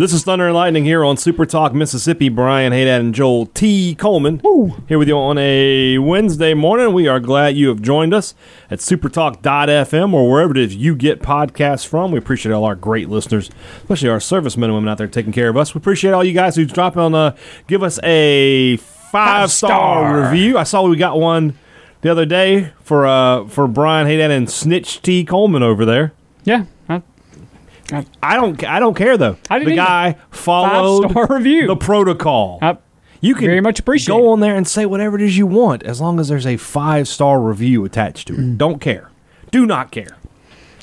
[0.00, 2.30] This is Thunder and Lightning here on Super Talk Mississippi.
[2.30, 3.94] Brian Haydad and Joel T.
[3.94, 4.40] Coleman
[4.88, 6.94] here with you on a Wednesday morning.
[6.94, 8.34] We are glad you have joined us
[8.70, 12.12] at supertalk.fm or wherever it is you get podcasts from.
[12.12, 15.50] We appreciate all our great listeners, especially our servicemen and women out there taking care
[15.50, 15.74] of us.
[15.74, 17.36] We appreciate all you guys who drop on, uh,
[17.66, 20.56] give us a five star review.
[20.56, 21.58] I saw we got one
[22.00, 25.26] the other day for uh, for Brian Haydad and Snitch T.
[25.26, 26.14] Coleman over there.
[26.44, 26.64] Yeah.
[27.92, 28.62] I, don't.
[28.64, 29.36] I don't care though.
[29.48, 31.66] I didn't the guy followed review.
[31.66, 32.58] the protocol.
[32.62, 32.78] I
[33.20, 35.82] you can very much appreciate go on there and say whatever it is you want,
[35.82, 38.40] as long as there's a five star review attached to it.
[38.40, 38.58] Mm.
[38.58, 39.10] Don't care.
[39.50, 40.16] Do not care.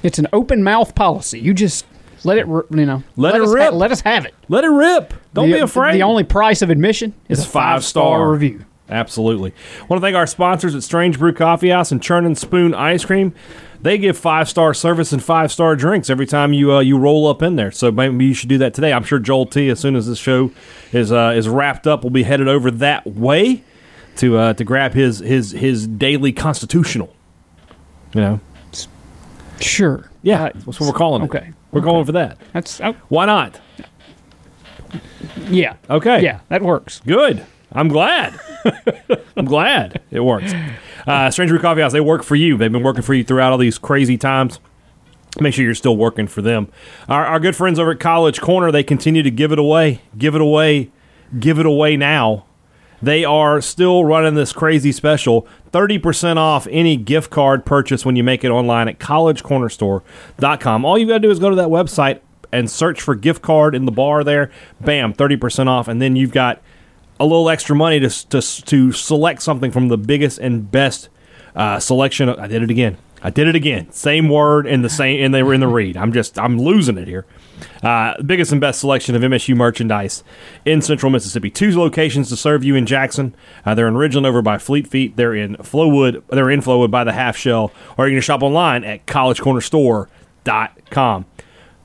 [0.03, 1.39] It's an open mouth policy.
[1.39, 1.85] You just
[2.23, 3.73] let it, you know, Let it us rip.
[3.73, 4.35] let us have it.
[4.49, 5.13] Let it rip.
[5.33, 5.95] Don't the, be afraid.
[5.95, 8.65] The only price of admission is It's a five star review.
[8.89, 9.53] Absolutely.
[9.89, 13.03] want to thank our sponsors at Strange Brew Coffee House and Churn and Spoon Ice
[13.03, 13.33] Cream.
[13.81, 17.27] They give five star service and five star drinks every time you uh, you roll
[17.27, 17.71] up in there.
[17.71, 18.93] So maybe you should do that today.
[18.93, 19.69] I'm sure Joel T.
[19.69, 20.51] As soon as this show
[20.93, 23.63] is uh, is wrapped up, will be headed over that way
[24.15, 27.13] to uh, to grab his his his daily constitutional.
[28.13, 28.39] You know,
[29.59, 30.09] Sure.
[30.21, 31.25] yeah, that's what we're calling it.
[31.25, 31.51] okay.
[31.71, 32.37] we're going for that.
[32.53, 33.59] That's oh, Why not?
[35.49, 35.75] yeah.
[35.89, 36.23] Okay.
[36.23, 37.01] Yeah, that works.
[37.05, 37.45] Good.
[37.71, 38.39] I'm glad.
[39.37, 40.53] I'm glad it works.
[41.05, 42.57] Uh, Strange Brew Coffee House, they work for you.
[42.57, 44.59] They've been working for you throughout all these crazy times.
[45.39, 46.69] Make sure you're still working for them.
[47.07, 50.33] Our, our good friends over at College Corner, they continue to give it away, give
[50.33, 50.91] it away,
[51.39, 52.45] give it away now.
[53.01, 58.23] They are still running this crazy special 30% off any gift card purchase when you
[58.23, 60.85] make it online at collegecornerstore.com.
[60.85, 63.75] All you got to do is go to that website and search for gift card
[63.75, 64.49] in the bar there.
[64.81, 65.87] Bam, 30% off.
[65.87, 66.61] And then you've got
[67.19, 71.09] a little extra money to, to, to select something from the biggest and best
[71.55, 72.29] uh, selection.
[72.29, 72.97] I did it again.
[73.21, 73.91] I did it again.
[73.91, 75.97] Same word in the same and they were in the read.
[75.97, 77.25] I'm just I'm losing it here.
[77.81, 80.23] Uh, biggest and best selection of MSU merchandise
[80.65, 81.49] in Central Mississippi.
[81.49, 83.35] Two locations to serve you in Jackson.
[83.65, 85.15] Uh, they're in Ridgeland over by Fleet Feet.
[85.15, 86.21] They're in Flowood.
[86.27, 87.71] They're in Flowood by the Half Shell.
[87.97, 91.25] Or you can shop online at collegecornerstore.com.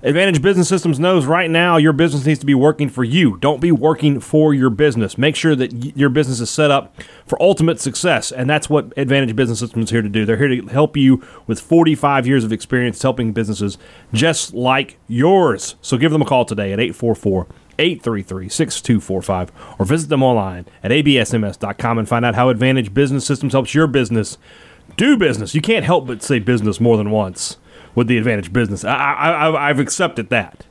[0.05, 3.37] Advantage Business Systems knows right now your business needs to be working for you.
[3.37, 5.17] Don't be working for your business.
[5.17, 9.37] Make sure that your business is set up for ultimate success, and that's what Advantage
[9.37, 10.25] Business Systems is here to do.
[10.25, 13.79] They're here to help you with 45 years of experience helping businesses
[14.13, 15.77] just like yours.
[15.83, 17.47] So give them a call today at 844
[17.79, 23.53] 833 6245 or visit them online at absms.com and find out how Advantage Business Systems
[23.53, 24.37] helps your business
[24.97, 25.55] do business.
[25.55, 27.59] You can't help but say business more than once
[27.95, 28.85] with the Advantage Business.
[28.85, 30.65] I, I, I, I've accepted that.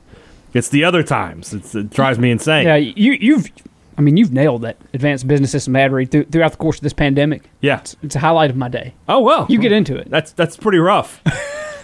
[0.54, 1.54] It's the other times.
[1.54, 2.66] It's, it drives me insane.
[2.66, 3.48] Yeah, you you've
[3.96, 6.82] I mean, you've nailed that advanced business system ad read through, throughout the course of
[6.82, 7.48] this pandemic.
[7.60, 7.82] Yeah.
[8.02, 8.94] It's a highlight of my day.
[9.08, 9.46] Oh well.
[9.48, 10.10] You get into it.
[10.10, 11.20] That's that's pretty rough.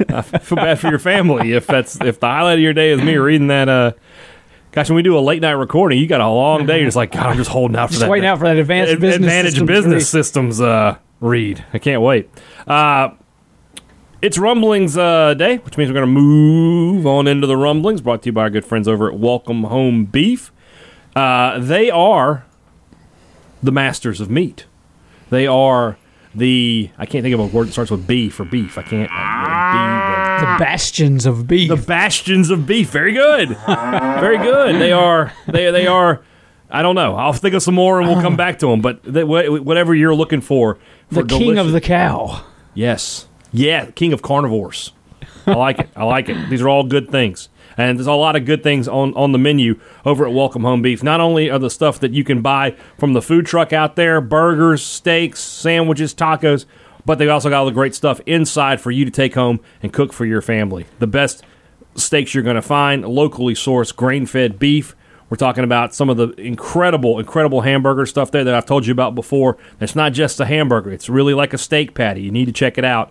[0.09, 3.03] I feel bad for your family if that's if the highlight of your day is
[3.03, 3.69] me reading that.
[3.69, 3.93] Uh,
[4.73, 6.79] gosh, when we do a late night recording, you got a long day.
[6.79, 8.11] You're just like, God, I'm just holding out for Just that.
[8.11, 10.07] waiting out for that advanced Ad- business Advantage systems Business read.
[10.07, 11.65] Systems uh, read.
[11.73, 12.31] I can't wait.
[12.67, 13.11] Uh,
[14.23, 18.01] it's Rumblings uh, Day, which means we're going to move on into the Rumblings.
[18.01, 20.53] Brought to you by our good friends over at Welcome Home Beef.
[21.15, 22.45] Uh, they are
[23.63, 24.67] the masters of meat.
[25.31, 25.97] They are
[26.35, 28.79] the I can't think of a word that starts with B for beef.
[28.79, 29.11] I can't.
[29.11, 31.69] Uh, The bastions of beef.
[31.69, 32.91] The, the bastions of beef.
[32.91, 33.49] Very good.
[33.67, 34.81] Very good.
[34.81, 35.33] They are.
[35.47, 36.23] They they are.
[36.71, 37.17] I don't know.
[37.17, 38.81] I'll think of some more and we'll come back to them.
[38.83, 40.79] But they, whatever you're looking for,
[41.11, 42.45] for the king of the cow.
[42.75, 43.27] Yes.
[43.53, 44.93] Yeah, king of carnivores.
[45.47, 45.89] I like it.
[45.97, 46.51] I like it.
[46.51, 47.49] These are all good things.
[47.77, 50.83] And there's a lot of good things on, on the menu over at Welcome Home
[50.83, 51.03] Beef.
[51.03, 54.21] Not only are the stuff that you can buy from the food truck out there
[54.21, 56.67] burgers, steaks, sandwiches, tacos
[57.09, 59.95] but they also got all the great stuff inside for you to take home and
[59.95, 60.85] cook for your family.
[60.99, 61.43] The best
[61.95, 64.95] steaks you're going to find, locally sourced, grain fed beef.
[65.31, 68.93] We're talking about some of the incredible, incredible hamburger stuff there that I've told you
[68.93, 69.57] about before.
[69.81, 72.21] It's not just a hamburger, it's really like a steak patty.
[72.21, 73.11] You need to check it out.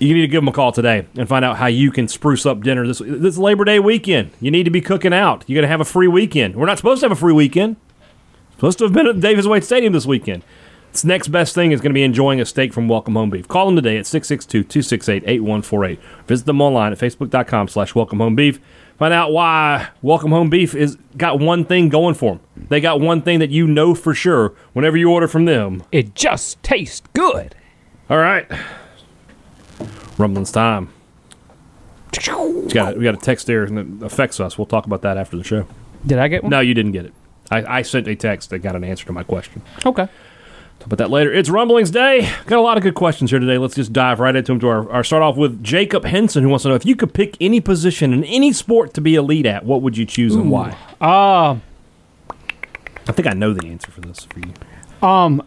[0.00, 2.46] You need to give them a call today and find out how you can spruce
[2.46, 4.30] up dinner this this Labor Day weekend.
[4.40, 5.44] You need to be cooking out.
[5.46, 6.56] You're going to have a free weekend.
[6.56, 7.76] We're not supposed to have a free weekend.
[8.52, 10.42] Supposed to have been at Davis Wade Stadium this weekend.
[10.92, 13.46] This next best thing is going to be enjoying a steak from Welcome Home Beef.
[13.46, 15.98] Call them today at 662-268-8148.
[16.26, 18.58] Visit them online at facebook.com slash welcome home beef.
[18.98, 22.66] Find out why Welcome Home Beef is got one thing going for them.
[22.68, 25.84] They got one thing that you know for sure whenever you order from them.
[25.92, 27.54] It just tastes good.
[28.10, 28.46] All right.
[30.20, 30.92] Rumbling's time.
[32.12, 34.58] We got, we got a text there and it affects us.
[34.58, 35.66] We'll talk about that after the show.
[36.06, 36.50] Did I get one?
[36.50, 37.14] No, you didn't get it.
[37.50, 39.62] I, I sent a text that got an answer to my question.
[39.84, 40.06] Okay.
[40.78, 41.32] Talk about that later.
[41.32, 42.30] It's Rumblings Day.
[42.46, 43.58] Got a lot of good questions here today.
[43.58, 44.60] Let's just dive right into them.
[44.60, 47.12] To our, our start off with Jacob Henson, who wants to know if you could
[47.12, 50.50] pick any position in any sport to be elite at, what would you choose and
[50.50, 50.76] why?
[51.00, 51.56] Uh,
[53.06, 55.06] I think I know the answer for this for you.
[55.06, 55.42] um,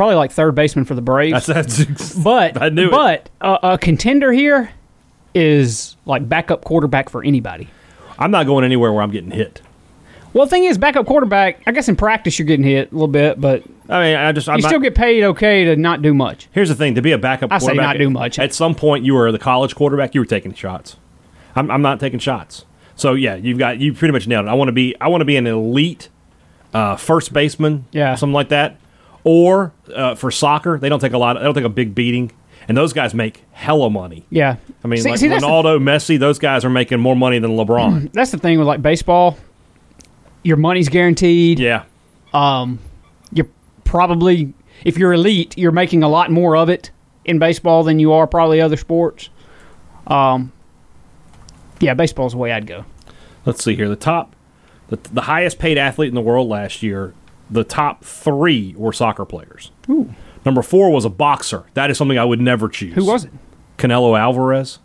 [0.00, 1.44] probably like third baseman for the Braves.
[1.44, 4.70] That's, that's but I knew but uh, a contender here
[5.34, 7.68] is like backup quarterback for anybody.
[8.18, 9.60] I'm not going anywhere where I'm getting hit.
[10.32, 11.60] Well, the thing is, backup quarterback.
[11.66, 14.48] I guess in practice you're getting hit a little bit, but I mean, I just
[14.48, 16.48] I'm you not, still get paid okay to not do much.
[16.52, 18.38] Here's the thing: to be a backup I say quarterback, not do much.
[18.38, 20.14] At some point, you were the college quarterback.
[20.14, 20.96] You were taking shots.
[21.54, 22.64] I'm, I'm not taking shots.
[22.96, 24.48] So yeah, you've got you pretty much nailed it.
[24.48, 26.08] I want to be I want to be an elite
[26.72, 28.14] uh, first baseman, Yeah.
[28.14, 28.78] something like that.
[29.24, 31.34] Or uh, for soccer, they don't take a lot.
[31.34, 32.32] They don't take a big beating,
[32.68, 34.24] and those guys make hella money.
[34.30, 37.14] Yeah, I mean, See- like see, that's the- Ronaldo, Messi, those guys are making more
[37.16, 38.10] money than LeBron.
[38.14, 39.36] that's the thing with like baseball.
[40.42, 41.58] Your money's guaranteed.
[41.58, 41.82] yeah,
[42.32, 43.46] You're
[43.84, 46.90] probably, if you're elite, you're making a lot more of it
[47.26, 49.28] in baseball than you are probably other sports.
[50.06, 50.50] Um,
[51.80, 52.86] yeah, baseball's the way I'd go.
[53.44, 53.88] let's see here.
[53.88, 54.34] The top,
[54.88, 57.12] the, the highest paid athlete in the world last year.
[57.50, 59.70] The top three were soccer players.
[60.44, 61.64] Number four was a boxer.
[61.74, 62.94] That is something I would never choose.
[62.94, 63.32] Who was it?
[63.78, 64.78] Canelo Alvarez.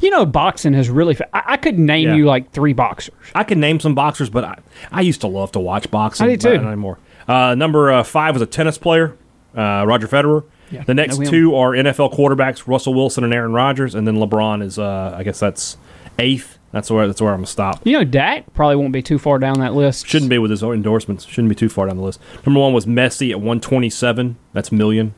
[0.00, 1.14] You know, boxing has really.
[1.14, 2.14] Fa- I, I could name Yeah.
[2.16, 3.14] you like three boxers.
[3.34, 4.58] I can name some boxers, but I,
[4.92, 6.26] I used to love to watch boxing.
[6.26, 6.58] I did too.
[6.58, 6.98] Not anymore.
[7.26, 9.16] Uh, number uh, five was a tennis player,
[9.56, 10.44] uh, Roger Federer.
[10.70, 14.62] Yeah, the next two are NFL quarterbacks, Russell Wilson and Aaron Rodgers, and then LeBron
[14.62, 15.76] is, uh, I guess that's
[16.18, 16.55] eighth.
[16.76, 17.86] That's where that's where I'm gonna stop.
[17.86, 20.06] You know, Dak probably won't be too far down that list.
[20.06, 21.24] Shouldn't be with his endorsements.
[21.24, 22.20] Shouldn't be too far down the list.
[22.44, 24.36] Number one was Messi at 127.
[24.52, 25.14] That's million.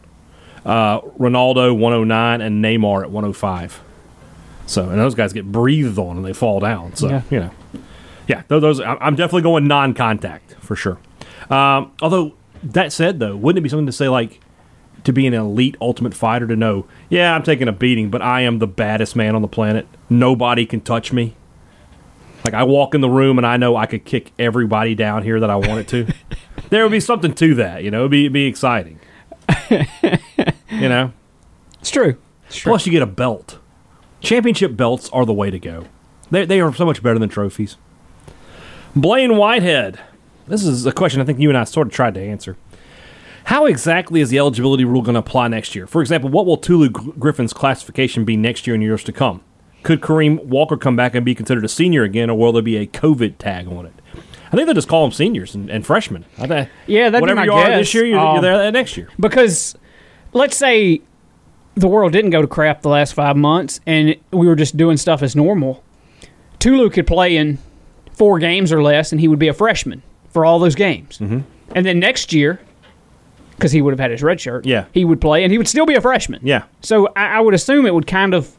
[0.65, 3.83] Uh, Ronaldo 109 and Neymar at 105.
[4.67, 6.95] So and those guys get breathed on and they fall down.
[6.95, 7.23] So Yeah.
[7.29, 7.51] you know,
[8.29, 10.99] yeah, tho- those I'm definitely going non-contact for sure.
[11.51, 14.39] Um, although that said, though, wouldn't it be something to say like
[15.03, 18.43] to be an elite ultimate fighter to know, yeah, I'm taking a beating, but I
[18.43, 19.89] am the baddest man on the planet.
[20.09, 21.35] Nobody can touch me.
[22.45, 25.41] Like I walk in the room and I know I could kick everybody down here
[25.41, 26.07] that I wanted to.
[26.71, 28.01] there would be something to that, you know.
[28.01, 29.01] It'd be, it'd be exciting.
[29.71, 31.13] you know.
[31.81, 32.17] It's true.
[32.47, 32.71] It's true.
[32.71, 33.59] Plus, you get a belt.
[34.21, 35.87] Championship belts are the way to go.
[36.31, 37.77] They they are so much better than trophies.
[38.95, 40.01] Blaine Whitehead.
[40.47, 42.57] This is a question I think you and I sort of tried to answer.
[43.45, 45.87] How exactly is the eligibility rule going to apply next year?
[45.87, 49.43] For example, what will Tulu Griffin's classification be next year and years to come?
[49.83, 52.77] Could Kareem Walker come back and be considered a senior again, or will there be
[52.77, 53.93] a COVID tag on it?
[54.51, 56.25] I think they'll just call them seniors and, and freshmen.
[56.39, 58.97] I Yeah, that'd be whatever my you are this year, you're, you're Um, there next
[58.97, 59.09] year.
[59.21, 59.77] because
[60.33, 61.01] let's say
[61.75, 64.97] the world didn't go to crap the last five months and we were just doing
[64.97, 65.85] stuff as normal.
[66.59, 67.59] Tulu could play in
[68.15, 71.19] four games or less, and he would be a freshman for all those games.
[71.19, 71.41] Mm-hmm.
[71.77, 72.59] And then next year,
[73.51, 74.87] because he would have had his red shirt, Yeah.
[74.93, 76.41] he would play, and he would still be a freshman.
[76.43, 76.65] Yeah.
[76.81, 78.57] So I, I would assume it would kind of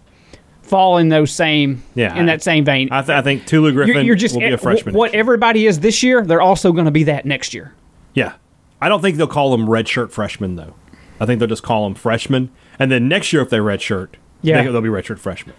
[0.69, 2.89] fall in those same, Yeah, in that same vein.
[2.91, 4.95] I, th- I think Tulu Griffin you're, you're just will be a freshman.
[4.95, 7.73] What everybody is this year, they're also going to be that next year.
[8.13, 8.33] Yeah.
[8.81, 10.73] I don't think they'll call them redshirt freshmen, though.
[11.19, 12.49] I think they'll just call them freshmen.
[12.77, 14.09] And then next year, if they redshirt,
[14.41, 14.63] Yeah.
[14.63, 15.55] they, they'll be redshirt freshmen.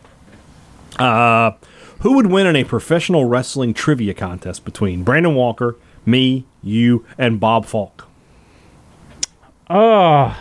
[0.99, 1.53] Uh,
[2.01, 5.77] who would win in a professional wrestling trivia contest between Brandon Walker,
[6.07, 8.07] me, you, and Bob Falk?
[9.69, 10.37] Oh,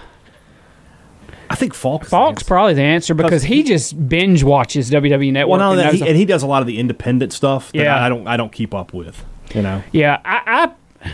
[1.50, 2.04] I think Falk.
[2.04, 5.60] is the Falk's probably the answer because he just binge watches WWE Network.
[5.60, 7.72] Well, and he, and he does a lot of the independent stuff.
[7.72, 7.96] That Yeah.
[7.96, 8.28] I, I don't.
[8.28, 9.26] I don't keep up with.
[9.54, 9.84] You know.
[9.92, 10.72] yeah, I,
[11.04, 11.12] I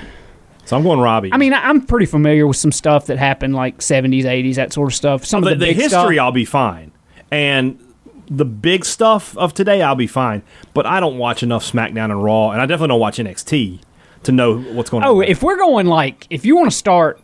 [0.66, 1.32] So I'm going Robbie.
[1.32, 4.92] I mean, I'm pretty familiar with some stuff that happened like 70s, 80s, that sort
[4.92, 5.26] of stuff.
[5.26, 6.20] Some the, of the, the big history, stuff.
[6.20, 6.92] I'll be fine,
[7.32, 7.80] and
[8.28, 10.44] the big stuff of today, I'll be fine.
[10.74, 13.80] But I don't watch enough SmackDown and Raw, and I definitely don't watch NXT
[14.24, 15.10] to know what's going on.
[15.10, 17.22] Oh, if we're going like, if you want to start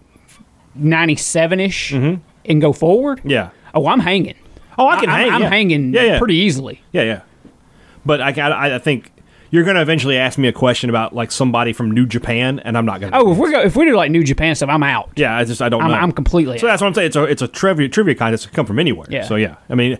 [0.75, 2.21] 97 ish mm-hmm.
[2.45, 4.35] And go forward, yeah, oh, I'm hanging.
[4.77, 5.31] oh, I can I'm, hang.
[5.31, 5.49] I'm yeah.
[5.49, 6.17] hanging Yeah, yeah.
[6.19, 6.81] pretty easily.
[6.91, 7.21] Yeah, yeah.
[8.05, 9.11] But I, I, I think
[9.51, 12.77] you're going to eventually ask me a question about like somebody from New Japan, and
[12.77, 13.17] I'm not going to.
[13.19, 15.11] Oh, if we go, if we do like New Japan stuff, I'm out.
[15.17, 15.97] yeah, I just I don't I'm, know.
[15.97, 16.71] I'm completely So out.
[16.71, 17.07] that's what I'm saying.
[17.07, 19.07] It's a it's a trivia trivia contest that come from anywhere.
[19.09, 19.23] Yeah.
[19.25, 19.99] So yeah, I mean,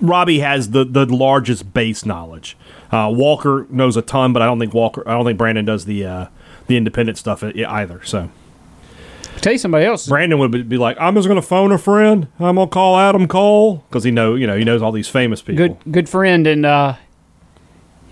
[0.00, 2.56] Robbie has the the largest base knowledge.
[2.90, 5.02] Uh, Walker knows a ton, but I don't think Walker.
[5.06, 6.26] I don't think Brandon does the uh,
[6.68, 8.02] the independent stuff either.
[8.04, 8.30] So
[9.40, 10.06] Tell you somebody else.
[10.06, 12.28] Brandon would be- like, "I'm just going to phone a friend.
[12.38, 15.08] I'm going to call Adam Cole because he know you know he knows all these
[15.08, 16.94] famous people." good good friend and uh,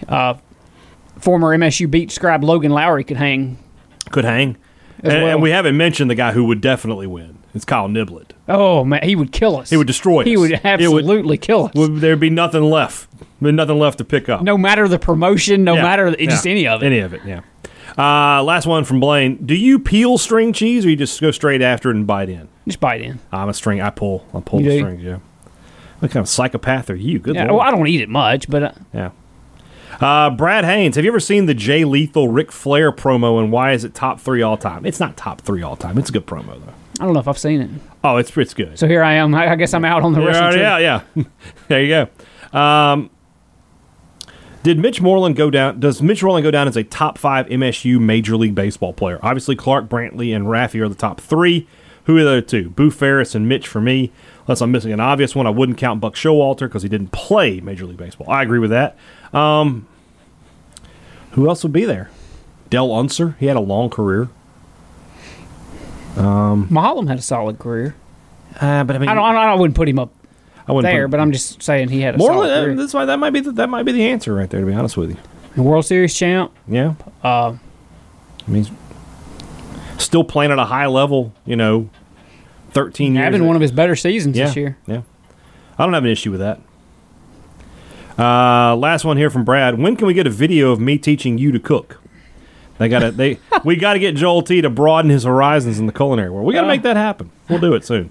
[0.08, 0.34] uh,
[1.18, 3.58] former MSU beat scribe Logan Lowry could hang.
[4.10, 4.56] Could hang.
[5.02, 5.26] And, well.
[5.28, 7.38] and we haven't mentioned the guy who would definitely win.
[7.54, 8.30] It's Kyle Niblett.
[8.48, 9.70] Oh man, he would kill us.
[9.70, 10.40] He would destroy He us.
[10.40, 11.72] would It would- absolutely kill us.
[11.74, 13.08] Would there'd be nothing left?
[13.42, 14.42] Be nothing left to pick up.
[14.42, 16.26] no matter the promotion, no Yeah, matter yeah.
[16.26, 16.86] just any of it.
[16.86, 17.40] Any of it, yeah.
[17.98, 19.44] Uh, last one from Blaine.
[19.44, 22.48] Do you peel string cheese or you just go straight after it and bite in?
[22.66, 23.18] Just bite in.
[23.32, 23.80] I'm a string.
[23.80, 24.26] I pull.
[24.34, 24.78] I pull You the do?
[24.80, 25.02] strings.
[25.02, 25.18] Yeah.
[26.00, 27.18] What kind of psychopath are you?
[27.18, 27.58] Good Yeah, lord.
[27.58, 29.10] well, I don't eat it much, but uh, Yeah.
[30.00, 33.72] Uh, Brad Haynes, have you ever seen the Jay Lethal Ric Flair promo and why
[33.72, 34.86] is it top three all time?
[34.86, 35.98] It's not top three all time.
[35.98, 36.72] It's a good promo though.
[37.00, 37.70] I don't know if I've seen it.
[38.04, 38.78] Oh, it's it's good.
[38.78, 39.34] So here I am.
[39.34, 41.24] I, I guess I'm out on the yeah, yeah, yeah.
[41.68, 42.06] there you
[42.52, 42.58] go.
[42.58, 43.10] Um,
[44.62, 45.80] did Mitch Moreland go down?
[45.80, 49.18] Does Mitch Moreland go down as a top five MSU Major League Baseball player?
[49.22, 51.66] Obviously, Clark Brantley and Raffy are the top three.
[52.04, 52.70] Who are the other two?
[52.70, 54.10] Boo Ferriss and Mitch for me.
[54.46, 57.60] Unless I'm missing an obvious one, I wouldn't count Buck Showalter because he didn't play
[57.60, 58.28] Major League Baseball.
[58.28, 58.96] I agree with that.
[59.32, 59.86] Um,
[61.32, 62.10] who else would be there?
[62.68, 63.36] Del Unser.
[63.38, 64.28] He had a long career.
[66.68, 67.94] Maholm had a solid career.
[68.60, 69.24] Uh, but I mean, I don't.
[69.24, 70.12] I, don't, I wouldn't put him up
[70.68, 72.78] I wouldn't there, put- but I'm just saying he had a solid Moreland.
[72.78, 74.60] That's why that might be the, that might be the answer right there.
[74.60, 75.10] To be honest with
[75.56, 75.62] you.
[75.62, 76.52] World Series champ.
[76.68, 76.94] Yeah.
[77.24, 77.56] Uh,
[78.46, 78.66] I mean,
[79.98, 81.88] still playing at a high level, you know,
[82.70, 83.24] 13 years.
[83.24, 84.78] having one of his better seasons yeah, this year.
[84.86, 85.02] Yeah.
[85.78, 86.60] I don't have an issue with that.
[88.18, 89.78] Uh, last one here from Brad.
[89.78, 92.00] When can we get a video of me teaching you to cook?
[92.78, 95.86] They got to they we got to get Joel T to broaden his horizons in
[95.86, 96.46] the culinary world.
[96.46, 96.70] We got to Uh.
[96.70, 97.30] make that happen.
[97.48, 98.10] We'll do it soon.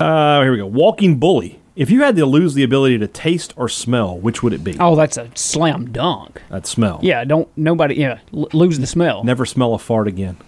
[0.00, 0.66] Uh, here we go.
[0.66, 1.60] Walking bully.
[1.74, 4.76] If you had to lose the ability to taste or smell, which would it be?
[4.80, 6.40] Oh, that's a slam dunk.
[6.48, 7.00] That smell.
[7.02, 7.96] Yeah, don't nobody.
[7.96, 9.24] Yeah, l- lose the smell.
[9.24, 10.38] Never smell a fart again.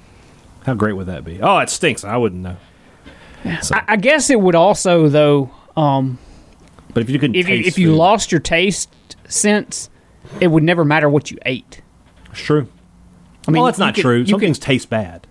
[0.64, 1.40] How great would that be?
[1.42, 2.02] Oh, it stinks.
[2.02, 2.56] I wouldn't know.
[3.62, 5.50] So, I, I guess it would also though.
[5.76, 6.18] Um,
[6.94, 8.90] but if you couldn't if you if you lost your taste
[9.28, 9.90] sense,
[10.40, 11.82] it would never matter what you ate.
[12.30, 12.68] it's true.
[13.46, 14.26] I mean, well, that's not could- true.
[14.26, 15.26] Some things taste bad.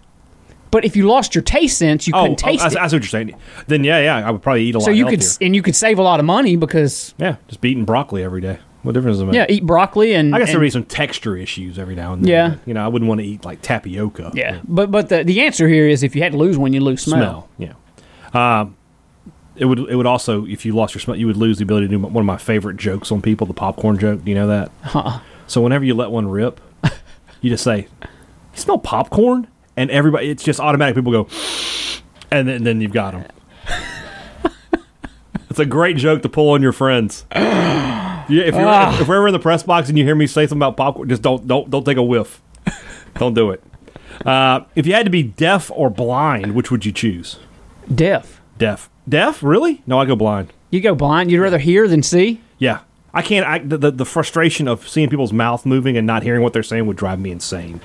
[0.72, 2.78] But if you lost your taste sense, you Oh, couldn't taste I, it.
[2.78, 3.36] I, see what you're saying.
[3.68, 4.86] Then yeah, yeah, I would probably eat a lot.
[4.86, 5.46] so you could healthier.
[5.46, 8.42] and you could save a lot of money because yeah, just be eating broccoli every
[8.42, 8.60] day.
[8.84, 9.36] What difference does it make?
[9.36, 12.30] yeah, eat broccoli and I guess there'd be some texture issues every now and then.
[12.30, 12.56] Yeah.
[12.66, 14.32] you know, I wouldn't want to eat like tapioca.
[14.34, 14.62] yeah.
[14.66, 17.02] But but the the answer here is if you had to lose one, you lose
[17.02, 17.50] smell.
[17.58, 17.74] smell.
[18.34, 18.60] Yeah.
[18.62, 18.76] Um,
[19.56, 19.80] it would.
[19.80, 22.00] It would also, if you lost your smell, you would lose the ability to do
[22.00, 24.24] one of my favorite jokes on people, the popcorn joke.
[24.24, 24.72] Do you know that?
[24.96, 25.20] Uh-uh.
[25.48, 26.62] So whenever you let one rip,
[27.42, 28.08] you just say, "You
[28.54, 30.96] smell popcorn," and everybody, it's just automatic.
[30.96, 31.28] People go,
[32.32, 33.26] and then, then you've got them.
[35.50, 37.26] it's a great joke to pull on your friends.
[37.34, 38.94] Yeah, if, you're, Ah.
[38.94, 40.76] if, if we're ever in the press box and you hear me say something about
[40.76, 42.42] popcorn, just don't don't don't take a whiff.
[43.16, 43.64] don't do it.
[44.26, 47.40] Uh, if you had to be deaf or blind, which would you choose?
[47.94, 48.42] Deaf.
[48.58, 48.90] Deaf.
[49.08, 49.42] Deaf?
[49.42, 49.82] Really?
[49.88, 50.52] No, I go blind.
[50.72, 51.32] You go blind.
[51.32, 52.42] You'd rather hear than see.
[52.58, 52.80] Yeah.
[53.14, 53.46] I can't.
[53.48, 56.64] I, the, the, the frustration of seeing people's mouth moving and not hearing what they're
[56.64, 57.80] saying would drive me insane.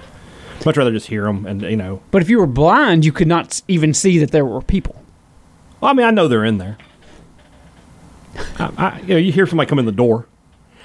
[0.65, 2.03] Much rather just hear them and, you know.
[2.11, 4.97] But if you were blind, you could not even see that there were people.
[5.81, 6.79] Well, I mean, I know they're in there.
[8.59, 10.27] I, I, you know, you hear somebody come in the door.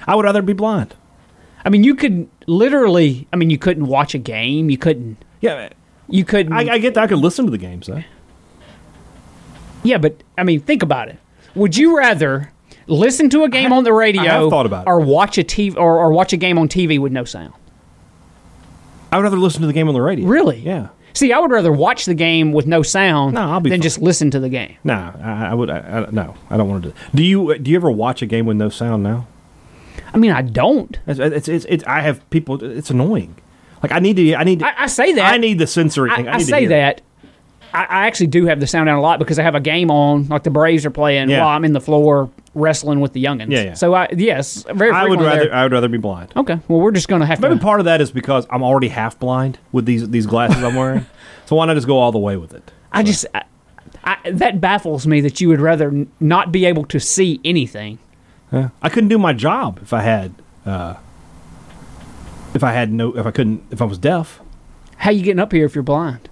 [0.06, 0.94] I would rather be blind.
[1.64, 3.28] I mean, you could literally.
[3.32, 4.70] I mean, you couldn't watch a game.
[4.70, 5.24] You couldn't.
[5.40, 5.68] Yeah.
[6.08, 6.52] You couldn't.
[6.52, 7.04] I, I get that.
[7.04, 8.02] I could listen to the games, though.
[9.82, 11.18] yeah, but I mean, think about it.
[11.54, 12.52] Would you rather
[12.86, 14.90] listen to a game on the radio, have thought about it.
[14.90, 17.52] or watch a TV, or, or watch a game on TV with no sound?
[19.10, 20.26] I would rather listen to the game on the radio.
[20.26, 20.58] Really?
[20.58, 20.88] Yeah.
[21.14, 23.82] See, I would rather watch the game with no sound No, I'll be than fine.
[23.82, 24.76] just listen to the game.
[24.84, 25.70] No, I, I would.
[25.70, 26.94] I, I, no, I don't want to do.
[27.14, 27.58] Do you?
[27.58, 29.26] Do you ever watch a game with no sound now?
[30.14, 30.98] I mean, I don't.
[31.06, 32.62] It's, it's, it's, it's I have people.
[32.62, 33.34] It's annoying.
[33.82, 34.34] Like I need to.
[34.36, 34.60] I need.
[34.60, 35.32] To, I, I say that.
[35.32, 36.28] I need the sensory I, thing.
[36.28, 36.68] I, need to say hear.
[36.70, 37.00] that.
[37.74, 39.90] I, I actually do have the sound down a lot because I have a game
[39.90, 41.40] on, like the Braves are playing, Yeah.
[41.40, 43.50] while I'm in the floor wrestling with the youngins.
[43.50, 43.74] Yeah, yeah.
[43.74, 44.90] So I yes, very.
[44.90, 45.44] I would rather.
[45.44, 45.54] there.
[45.54, 46.32] I would rather be blind.
[46.36, 47.60] Okay, well, we're just gonna have Maybe to.
[47.60, 51.06] part of that is because I'm already half blind with these these glasses I'm wearing.
[51.46, 52.70] so why not just go all the way with it?
[52.92, 53.44] I just I,
[54.04, 57.98] I, that baffles me that you would rather n- not be able to see anything.
[58.50, 60.34] I couldn't do my job if I had.
[60.64, 60.94] Uh,
[62.54, 64.40] if I had no, if I couldn't, if I was deaf.
[64.96, 66.28] How you getting up here if you're blind?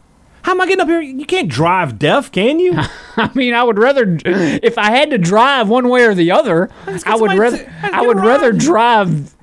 [0.46, 1.00] How am I getting up here?
[1.00, 2.72] You can't drive deaf, can you?
[3.16, 6.70] I mean, I would rather if I had to drive one way or the other,
[7.04, 9.34] I would rather to- I would get rather drive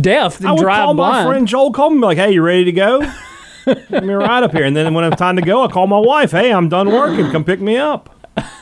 [0.00, 1.26] deaf than I would drive call blind.
[1.26, 3.00] my friend Joel Coleman, like, "Hey, you ready to go?
[3.66, 5.98] Let me ride up here." And then when it's time to go, I call my
[5.98, 6.30] wife.
[6.30, 7.30] Hey, I'm done working.
[7.30, 8.08] Come pick me up.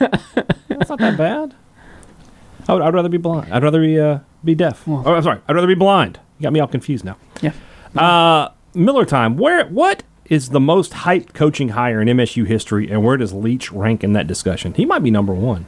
[0.00, 1.54] That's not that bad.
[2.66, 3.54] I would, I'd rather be blind.
[3.54, 4.82] I'd rather be uh, be deaf.
[4.88, 5.38] oh, I'm sorry.
[5.46, 6.18] I'd rather be blind.
[6.40, 7.16] You got me all confused now.
[7.40, 7.52] Yeah.
[7.96, 9.36] Uh, Miller time.
[9.36, 9.64] Where?
[9.66, 10.02] What
[10.32, 14.14] is the most hyped coaching hire in MSU history, and where does Leach rank in
[14.14, 14.72] that discussion?
[14.72, 15.66] He might be number one.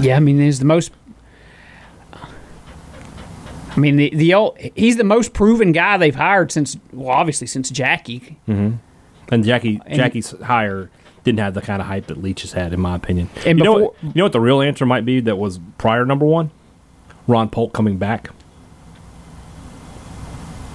[0.00, 0.90] Yeah, I mean, he's the most.
[2.14, 7.46] I mean, the the old, he's the most proven guy they've hired since, well, obviously
[7.46, 8.38] since Jackie.
[8.48, 8.76] Mm-hmm.
[9.30, 10.90] And Jackie Jackie's hire
[11.24, 13.28] didn't have the kind of hype that Leach has had, in my opinion.
[13.44, 16.06] And you know, what, you know what the real answer might be that was prior
[16.06, 16.50] number one?
[17.26, 18.30] Ron Polk coming back.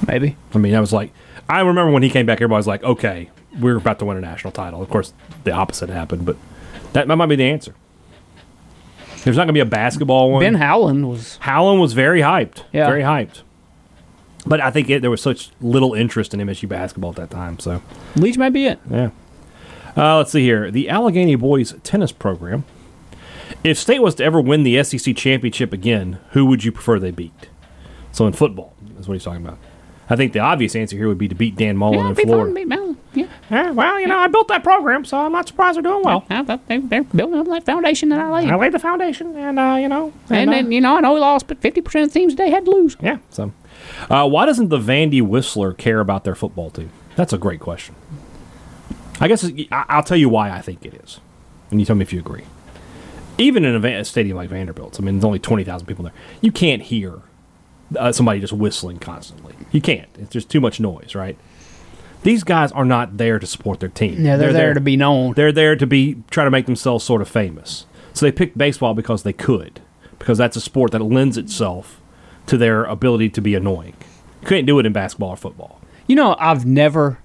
[0.08, 0.38] Maybe.
[0.54, 1.12] I mean, I was like,
[1.48, 4.22] I remember when he came back, everybody was like, okay, we're about to win a
[4.22, 4.82] national title.
[4.82, 6.38] Of course, the opposite happened, but
[6.94, 7.76] that, that might be the answer.
[9.24, 10.42] There's not going to be a basketball one.
[10.42, 11.38] Ben Howland was.
[11.38, 12.64] Howland was very hyped.
[12.72, 12.88] Yeah.
[12.88, 13.42] Very hyped.
[14.46, 17.58] But I think it, there was such little interest in MSU basketball at that time.
[17.58, 17.82] So,
[18.16, 18.80] Leach might be it.
[18.90, 19.10] yeah.
[19.98, 20.70] Uh, let's see here.
[20.70, 22.66] The Allegheny boys tennis program.
[23.64, 27.12] If State was to ever win the SEC championship again, who would you prefer they
[27.12, 27.50] beat?
[28.12, 29.58] So in football, is what he's talking about.
[30.10, 32.18] I think the obvious answer here would be to beat Dan Mullen Yeah, in it'd
[32.18, 32.50] fun Florida.
[32.60, 32.98] to beat Howland.
[33.16, 33.28] Yeah.
[33.50, 36.26] Yeah, well, you know, I built that program, so I'm not surprised they're doing well.
[36.30, 38.50] I thought they, they're building up that foundation that I laid.
[38.50, 41.14] I laid the foundation, and uh, you know, and uh, then, you know, I know
[41.14, 42.98] we lost, but 50% of the teams today had to lose.
[43.02, 43.18] yeah.
[43.30, 43.52] So,
[44.10, 46.90] uh, why doesn't the Vandy Whistler care about their football team?
[47.16, 47.96] That's a great question.
[49.22, 51.20] I guess I- I'll tell you why I think it is,
[51.72, 52.44] and you tell me if you agree.
[53.38, 56.14] Even in a stadium like Vanderbilt's, I mean, there's only twenty thousand people there.
[56.42, 57.22] You can't hear
[57.98, 59.54] uh, somebody just whistling constantly.
[59.72, 60.10] You can't.
[60.18, 61.38] It's just too much noise, right?
[62.24, 64.26] These guys are not there to support their team.
[64.26, 65.34] Yeah, they're, there to be known.
[65.34, 67.86] They're there to be try to make themselves sort of famous.
[68.14, 69.82] So they picked baseball because they could,
[70.18, 72.02] because that's a sport that lends itself
[72.48, 73.94] to their ability to be annoying.
[74.42, 75.80] You couldn't do it in basketball or football.
[76.08, 77.20] You know, I've never.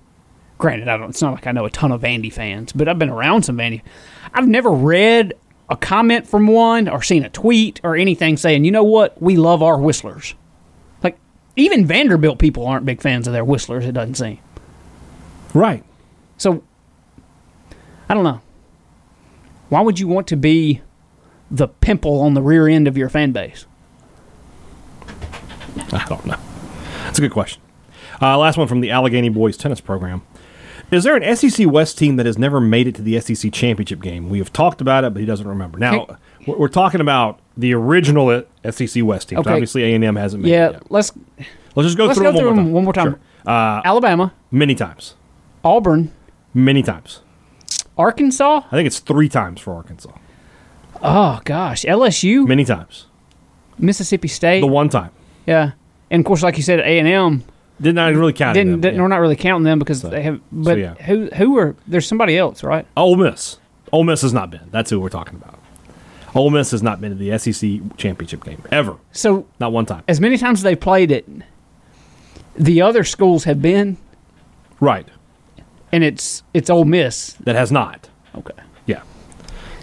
[0.58, 1.10] Granted, I don't.
[1.10, 3.56] It's not like I know a ton of Vandy fans, but I've been around some
[3.56, 3.80] Vandy.
[4.34, 5.32] I've never read
[5.70, 9.20] a comment from one or seen a tweet or anything saying, "You know what?
[9.22, 10.34] We love our whistlers."
[11.56, 13.84] Even Vanderbilt people aren't big fans of their whistlers.
[13.84, 14.38] It doesn't seem.
[15.52, 15.84] Right.
[16.38, 16.62] So
[18.08, 18.40] I don't know.
[19.68, 20.80] Why would you want to be
[21.50, 23.66] the pimple on the rear end of your fan base?
[25.92, 26.38] I don't know.
[27.04, 27.62] That's a good question.
[28.20, 30.22] Uh, last one from the Allegheny boys tennis program.
[30.90, 34.02] Is there an SEC West team that has never made it to the SEC championship
[34.02, 34.28] game?
[34.28, 35.78] We have talked about it, but he doesn't remember.
[35.78, 39.40] Now, we're talking about the original SEC West teams.
[39.40, 39.50] Okay.
[39.52, 40.90] Obviously, A and M hasn't made it Yeah, yet.
[40.90, 41.12] let's
[41.76, 42.72] Let's just go let's through go them through one more them time.
[42.72, 43.10] one more time.
[43.44, 43.52] Sure.
[43.52, 45.14] Uh, Alabama, many times.
[45.64, 46.10] Auburn,
[46.52, 47.20] Many times.
[47.96, 48.62] Arkansas.
[48.66, 50.10] I think it's three times for Arkansas.
[51.02, 53.06] Oh gosh, LSU, Many times.
[53.78, 54.60] Mississippi State.
[54.60, 55.10] The one time.
[55.46, 55.72] yeah,
[56.10, 57.44] and of course, like you said, A and M
[57.80, 58.54] Did not really count.
[58.54, 58.72] didn't.
[58.72, 59.02] them, didn't- yeah.
[59.02, 60.40] We're not really counting them because they have.
[60.50, 60.94] But yeah.
[60.94, 62.86] who who are there's somebody else, right?
[62.96, 63.58] Ole Miss.
[63.92, 64.68] Ole Miss has not been.
[64.72, 65.58] That's who we're talking about.
[66.34, 68.96] Ole Miss has not been to the SEC championship game ever.
[69.12, 70.04] So Not one time.
[70.08, 71.26] as many times as they played it,
[72.56, 73.96] the other schools have been,
[74.80, 75.08] Right.
[75.92, 77.32] and it's it's Ole Miss.
[77.44, 78.08] That has not.
[78.36, 78.54] Okay.
[78.86, 79.02] Yeah.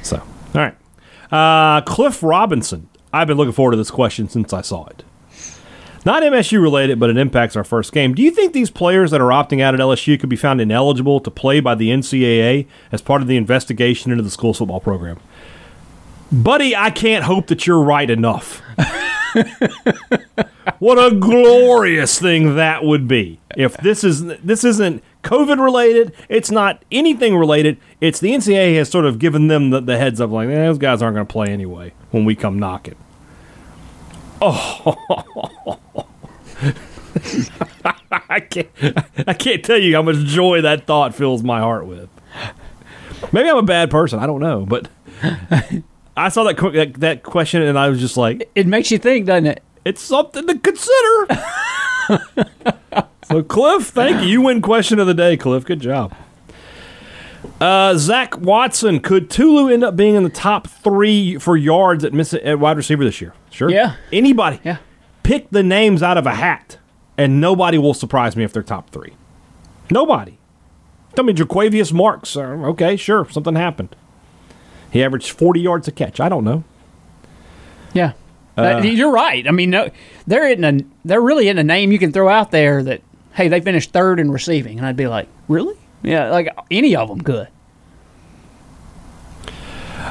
[0.01, 0.75] So, all right.
[1.31, 2.87] Uh, Cliff Robinson.
[3.13, 5.03] I've been looking forward to this question since I saw it.
[6.05, 8.13] Not MSU related, but it impacts our first game.
[8.13, 11.19] Do you think these players that are opting out at LSU could be found ineligible
[11.19, 15.19] to play by the NCAA as part of the investigation into the school's football program?
[16.31, 18.61] Buddy, I can't hope that you're right enough.
[20.79, 26.13] what a glorious thing that would be if this is this isn't COVID related.
[26.27, 27.77] It's not anything related.
[28.01, 30.77] It's the NCAA has sort of given them the, the heads up, like eh, those
[30.77, 32.95] guys aren't going to play anyway when we come knocking.
[34.41, 35.79] Oh,
[38.29, 38.69] I can't
[39.25, 42.09] I can't tell you how much joy that thought fills my heart with.
[43.31, 44.19] Maybe I'm a bad person.
[44.19, 44.89] I don't know, but
[46.17, 48.97] I saw that, que- that that question and I was just like, It makes you
[48.97, 49.63] think, doesn't it?
[49.85, 51.43] it's something to consider.
[53.25, 54.27] so, Cliff, thank you.
[54.27, 55.63] You win question of the day, Cliff.
[55.63, 56.13] Good job.
[57.61, 62.13] Uh, Zach Watson, could Tulu end up being in the top three for yards at,
[62.13, 63.33] miss- at wide receiver this year?
[63.49, 63.69] Sure.
[63.69, 63.95] Yeah.
[64.11, 64.59] Anybody.
[64.63, 64.77] Yeah.
[65.23, 66.77] Pick the names out of a hat,
[67.17, 69.13] and nobody will surprise me if they're top three.
[69.89, 70.37] Nobody.
[71.15, 72.35] Tell me, Jaquavius Marks.
[72.35, 73.27] Uh, okay, sure.
[73.29, 73.95] Something happened.
[74.91, 76.19] He averaged 40 yards a catch.
[76.19, 76.63] I don't know.
[77.93, 78.13] Yeah.
[78.57, 79.47] Uh, you're right.
[79.47, 79.89] I mean, no,
[80.25, 83.01] they're in a they're really in a name you can throw out there that
[83.33, 85.75] hey they finished third in receiving, and I'd be like, really?
[86.01, 87.49] Yeah, like any of them could.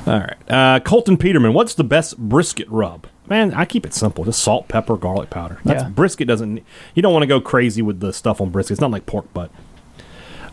[0.07, 0.37] All right.
[0.49, 3.07] Uh, Colton Peterman, what's the best brisket rub?
[3.29, 4.25] Man, I keep it simple.
[4.25, 5.59] Just salt, pepper, garlic powder.
[5.65, 5.89] That's Yeah.
[5.89, 6.63] brisket doesn't
[6.95, 8.73] you don't want to go crazy with the stuff on brisket.
[8.73, 9.51] It's not like pork butt.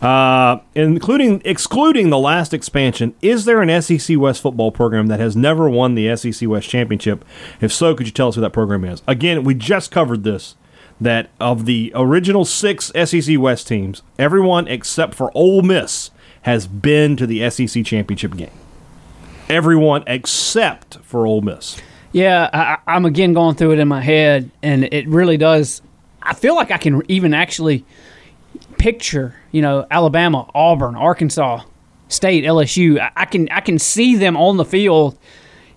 [0.04, 5.34] Uh, including excluding the last expansion, is there an SEC West football program that has
[5.34, 7.24] never won the SEC West championship?
[7.60, 9.02] If so, could you tell us who that program is?
[9.06, 10.56] Again, we just covered this.
[11.00, 16.10] that of the original six SEC West teams, everyone except for Ole Miss
[16.42, 18.50] has been to the SEC championship game.
[19.48, 21.80] Everyone except for Ole Miss.
[22.12, 25.82] Yeah, I, I'm again going through it in my head, and it really does.
[26.22, 27.84] I feel like I can even actually
[28.84, 31.62] picture, you know, Alabama, Auburn, Arkansas
[32.08, 33.00] State, LSU.
[33.00, 35.16] I, I can I can see them on the field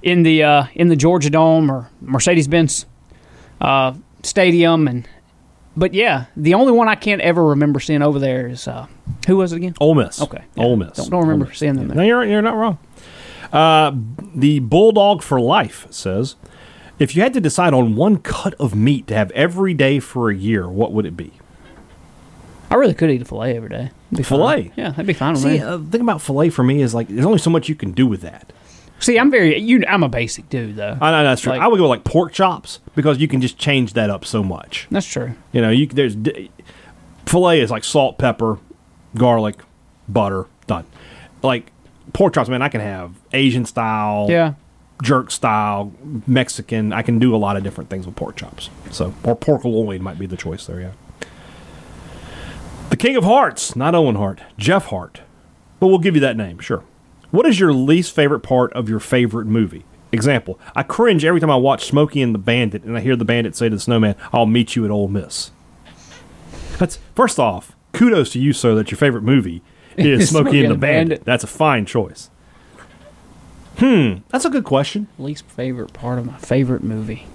[0.02, 2.86] in the uh, in the Georgia Dome or Mercedes Benz
[3.62, 3.94] uh,
[4.24, 5.08] Stadium, and
[5.78, 8.88] but yeah, the only one I can't ever remember seeing over there is uh,
[9.26, 9.76] who was it again?
[9.80, 10.22] Ole Miss.
[10.22, 10.64] Okay, yeah.
[10.66, 10.98] Ole Miss.
[10.98, 11.58] Don't, don't remember Miss.
[11.58, 11.96] seeing them there.
[11.96, 12.78] No, you're you're not wrong.
[13.54, 13.94] Uh,
[14.36, 16.36] the Bulldog for Life says,
[17.00, 20.30] if you had to decide on one cut of meat to have every day for
[20.30, 21.32] a year, what would it be?
[22.70, 23.92] I really could eat a fillet every day.
[24.12, 24.24] Be fine.
[24.24, 24.72] Filet?
[24.76, 25.60] Yeah, that'd be fine with See, me.
[25.62, 27.92] uh, the thing about filet for me is like there's only so much you can
[27.92, 28.52] do with that.
[29.00, 29.84] See, I'm very you.
[29.88, 30.98] I'm a basic dude, though.
[31.00, 31.52] I know that's true.
[31.54, 34.44] Like- I would go like pork chops because you can just change that up so
[34.44, 34.88] much.
[34.90, 35.34] That's true.
[35.52, 36.50] You know, you there's d-
[37.26, 38.58] filet is like salt, pepper,
[39.16, 39.58] garlic,
[40.10, 40.86] butter, done.
[41.44, 41.72] Like
[42.14, 44.54] pork chops, man, I can have Asian style, Yeah.
[45.04, 45.94] jerk style,
[46.26, 46.92] Mexican.
[46.92, 48.70] I can do a lot of different things with pork chops.
[48.92, 50.82] So, or pork loin might be the choice there.
[50.82, 50.92] Yeah.
[52.90, 55.22] The King of Hearts, not Owen Hart, Jeff Hart,
[55.80, 56.84] but we'll give you that name, sure.
[57.32, 59.84] What is your least favorite part of your favorite movie?
[60.14, 63.26] Example: I cringe every time I watch Smokey and the Bandit, and I hear the
[63.26, 65.52] Bandit say to the Snowman, "I'll meet you at Ole Miss."
[66.78, 69.62] That's first off, kudos to you, sir, that your favorite movie
[69.98, 71.26] is Smokey and the Bandit.
[71.26, 72.30] That's a fine choice.
[73.80, 75.08] Hmm, that's a good question.
[75.20, 77.28] Least favorite part of my favorite movie.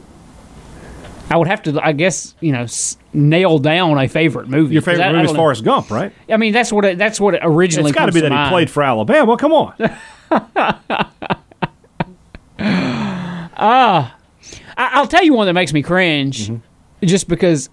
[1.32, 4.74] I would have to, I guess, you know, s- nail down a favorite movie.
[4.74, 5.40] Your 'Cause favorite I- I movie is don't know.
[5.42, 6.12] Forrest Gump, right?
[6.28, 7.90] I mean, that's what it, that's what it originally.
[7.90, 8.50] It's got to comes be that he mind.
[8.50, 9.36] played for Alabama.
[9.38, 9.74] Come on.
[13.56, 14.10] I,
[14.76, 17.06] I'll tell you one that makes me cringe, Mm-hmm.
[17.06, 17.68] just because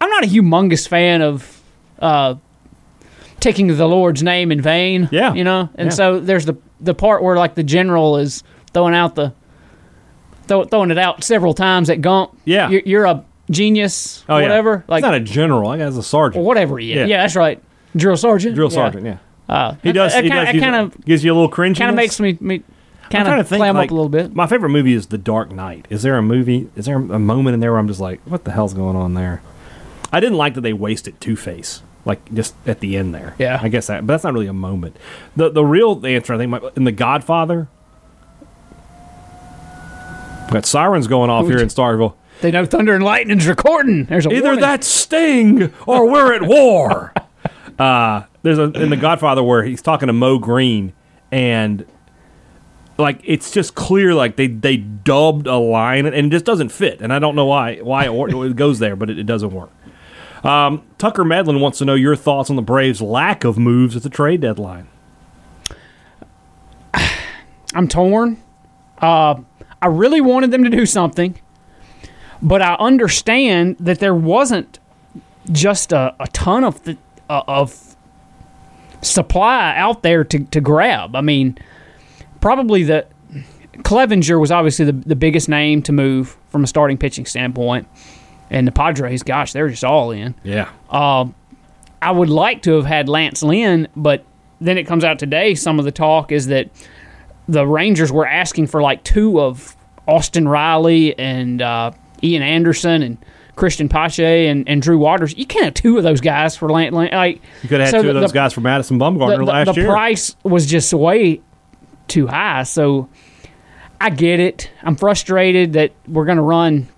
[0.00, 1.62] I'm not a humongous fan of
[1.98, 2.34] uh,
[3.40, 5.08] taking the Lord's name in vain.
[5.12, 5.34] Yeah.
[5.34, 5.94] you know, and Yeah.
[5.94, 9.32] so there's the the part where like the general is throwing out the
[10.46, 12.36] throw, throwing it out several times at Gump.
[12.44, 12.68] Yeah.
[12.70, 14.24] you're, you're a genius.
[14.28, 14.42] Oh, yeah.
[14.44, 14.84] whatever.
[14.88, 15.70] Like He's not a general.
[15.70, 16.42] I guess a sergeant.
[16.42, 16.96] or whatever he is.
[16.98, 17.06] Yeah.
[17.06, 17.22] Yeah.
[17.22, 17.62] that's right.
[17.96, 18.54] Drill sergeant.
[18.54, 19.04] Drill sergeant.
[19.06, 19.18] Yeah.
[19.48, 20.12] Uh, He does.
[20.12, 21.78] That, he kind, does use- kind of gives you a little cringe.
[21.78, 22.62] kind of makes me, me
[23.10, 24.32] kind of think, clam like, up a little bit.
[24.34, 25.86] My favorite movie is The Dark Knight.
[25.90, 26.70] Is there a movie?
[26.76, 29.14] Is there a moment in there where I'm just like, what the hell's going on
[29.14, 29.42] there?
[30.12, 33.34] I didn't like that they wasted Two Face, like just at the end there.
[33.38, 33.58] Yeah.
[33.60, 34.96] I guess that, but that's not really a moment.
[35.34, 37.66] The the real answer, I think, might, in The Godfather.
[40.50, 42.14] We got sirens going off here in Starkville.
[42.40, 44.06] They know thunder and lightning's recording.
[44.06, 44.60] There's a Either warning.
[44.60, 47.12] that's Sting or we're at war.
[47.78, 50.92] uh, there's a in The Godfather where he's talking to Moe Greene
[51.30, 51.86] and
[52.98, 57.00] like it's just clear like they they dubbed a line and it just doesn't fit
[57.00, 58.10] and I don't know why why it,
[58.50, 59.70] it goes there but it, it doesn't work.
[60.42, 64.02] Um, Tucker Medlin wants to know your thoughts on the Braves' lack of moves at
[64.02, 64.88] the trade deadline.
[67.74, 68.42] I'm torn.
[68.98, 69.40] Uh,
[69.82, 71.38] I really wanted them to do something,
[72.42, 74.78] but I understand that there wasn't
[75.50, 76.96] just a, a ton of the,
[77.28, 77.96] uh, of
[79.02, 81.16] supply out there to, to grab.
[81.16, 81.58] I mean,
[82.40, 83.06] probably the
[83.78, 87.88] Clevinger was obviously the, the biggest name to move from a starting pitching standpoint,
[88.50, 90.34] and the Padres, gosh, they're just all in.
[90.42, 90.70] Yeah,
[92.02, 94.24] I would like to have had Lance Lynn, but
[94.60, 95.54] then it comes out today.
[95.54, 96.68] Some of the talk is that
[97.50, 101.90] the Rangers were asking for like two of Austin Riley and uh,
[102.22, 103.18] Ian Anderson and
[103.56, 105.36] Cristian Pache and, and Drew Waters.
[105.36, 106.68] You can't have two of those guys for.
[106.70, 106.94] Lynn.
[106.94, 109.38] Like you could have had so two of those the- guys for Madison The, Bumgarner
[109.38, 109.86] the- last the year.
[109.90, 111.40] price was just way
[112.08, 112.62] too high.
[112.62, 113.08] So
[114.00, 114.70] I get it.
[114.82, 116.88] I'm frustrated that we're going to run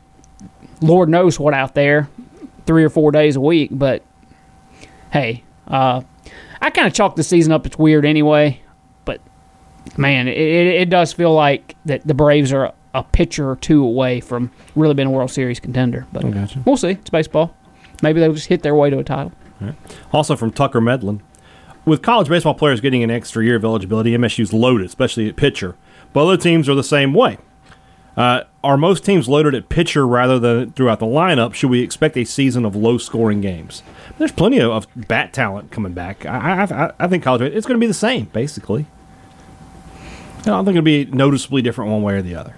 [0.80, 2.08] Lord knows what out there
[2.66, 4.02] three or four days a week, but
[5.12, 6.02] hey, uh,
[6.60, 7.66] I kind of chalk the season up.
[7.66, 8.62] It's weird anyway,
[9.96, 14.20] man, it, it, does feel like that the Braves are a, pitcher or two away
[14.20, 16.06] from really being a World Series contender.
[16.12, 16.62] But gotcha.
[16.64, 16.90] we'll see.
[16.90, 17.54] It's baseball.
[18.02, 19.32] Maybe they'll just hit their way to a title.
[20.12, 21.22] Also from Tucker Medlin.
[21.84, 25.76] With college baseball players getting an extra year of eligibility, MSU's loaded, especially at pitcher.
[26.12, 27.38] But other teams are the same way.
[28.16, 31.54] Uh, are most teams loaded at pitcher rather than throughout the lineup?
[31.54, 33.82] Should we expect a season of low scoring games?
[34.18, 36.26] There's plenty of, of bat talent coming back.
[36.26, 38.86] I, I, I- I think college it's going to be the same basically.
[40.42, 42.57] I don't think it'll be noticeably different one way or the other.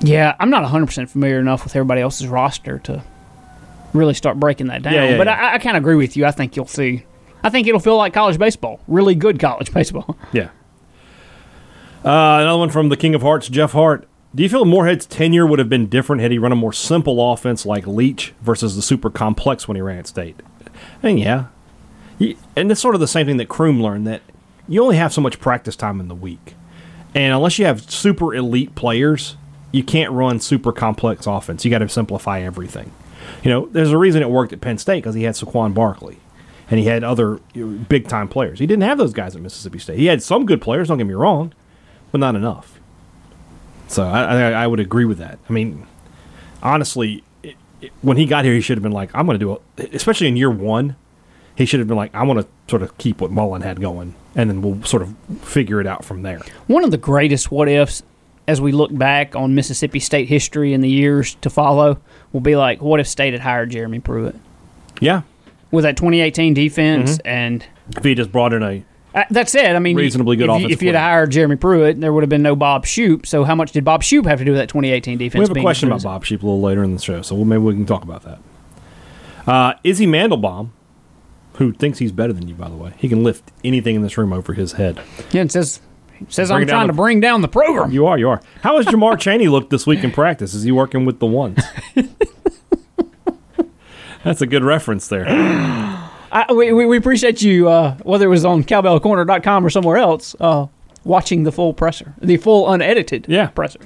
[0.00, 3.02] Yeah, I'm not 100% familiar enough with everybody else's roster to
[3.92, 4.94] really start breaking that down.
[4.94, 5.34] Yeah, yeah, but yeah.
[5.34, 6.26] I, I kind of agree with you.
[6.26, 7.04] I think you'll see.
[7.42, 8.80] I think it'll feel like college baseball.
[8.86, 10.16] Really good college baseball.
[10.32, 10.50] Yeah.
[12.04, 14.06] Uh, another one from the King of Hearts, Jeff Hart.
[14.34, 17.32] Do you feel Moorhead's tenure would have been different had he run a more simple
[17.32, 20.40] offense like Leach versus the super complex when he ran at State?
[21.02, 21.46] And yeah,
[22.54, 24.20] and it's sort of the same thing that Croom learned that
[24.68, 26.54] you only have so much practice time in the week,
[27.16, 29.38] and unless you have super elite players,
[29.72, 31.64] you can't run super complex offense.
[31.64, 32.92] You got to simplify everything.
[33.42, 36.18] You know, there's a reason it worked at Penn State because he had Saquon Barkley.
[36.70, 37.36] And he had other
[37.88, 38.58] big time players.
[38.58, 39.98] He didn't have those guys at Mississippi State.
[39.98, 41.54] He had some good players, don't get me wrong,
[42.12, 42.80] but not enough.
[43.88, 45.38] So I, I, I would agree with that.
[45.48, 45.86] I mean,
[46.62, 49.44] honestly, it, it, when he got here, he should have been like, I'm going to
[49.44, 50.96] do it, especially in year one.
[51.56, 54.14] He should have been like, I want to sort of keep what Mullen had going,
[54.34, 56.40] and then we'll sort of figure it out from there.
[56.66, 58.02] One of the greatest what ifs
[58.46, 61.98] as we look back on Mississippi State history in the years to follow
[62.32, 64.36] will be like, what if State had hired Jeremy Pruitt
[65.00, 65.22] Yeah.
[65.70, 67.12] with that 2018 defense?
[67.18, 67.26] Mm-hmm.
[67.26, 67.66] And
[67.96, 68.84] If he just brought in a.
[69.14, 69.64] uh, that's it.
[69.74, 72.28] I mean, Reasonably good if, you, offensive if you'd hired Jeremy Pruitt, there would have
[72.30, 73.26] been no Bob Shoop.
[73.26, 75.34] So how much did Bob Shoop have to do with that 2018 defense?
[75.40, 76.02] We have a being question about?
[76.02, 78.38] Bob Shoop a little later in the show, so maybe we can talk about that.
[79.50, 80.70] Uh, Izzy Mandelbaum,
[81.56, 84.16] who thinks he's better than you, by the way, he can lift anything in this
[84.18, 85.00] room over his head.
[85.30, 85.80] Yeah, it says
[86.20, 87.90] it says Bring I'm trying the- to bring down the program.
[87.92, 88.40] You are, you are.
[88.62, 90.54] How has Jamar Cheney looked this week in practice?
[90.54, 91.62] Is he working with the ones?
[94.24, 95.24] That's a good reference there.
[95.28, 100.66] I, we, we, appreciate you, uh, whether it was on cowbellcorner.com or somewhere else, uh,
[101.04, 103.46] watching the full presser, the full unedited Yeah.
[103.48, 103.78] presser.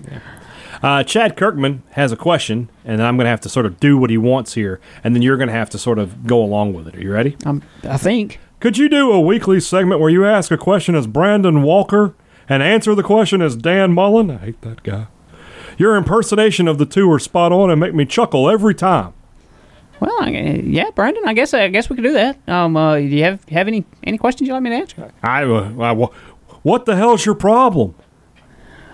[0.82, 3.78] Uh, Chad Kirkman has a question, and then I'm going to have to sort of
[3.78, 6.42] do what he wants here, and then you're going to have to sort of go
[6.42, 6.94] along with it.
[6.96, 7.36] Are you ready?
[7.44, 8.38] Um, I think.
[8.60, 12.14] Could you do a weekly segment where you ask a question as Brandon Walker
[12.48, 14.30] and answer the question as Dan Mullen?
[14.30, 15.06] I hate that guy.
[15.76, 19.12] Your impersonation of the two are spot on and make me chuckle every time.
[19.98, 20.30] Well, I,
[20.64, 21.22] yeah, Brandon.
[21.26, 22.38] I guess I guess we could do that.
[22.48, 25.12] Um, uh, do you have have any any questions you'd like me to answer?
[25.22, 25.92] I, uh, I-
[26.62, 27.94] what the hell's your problem?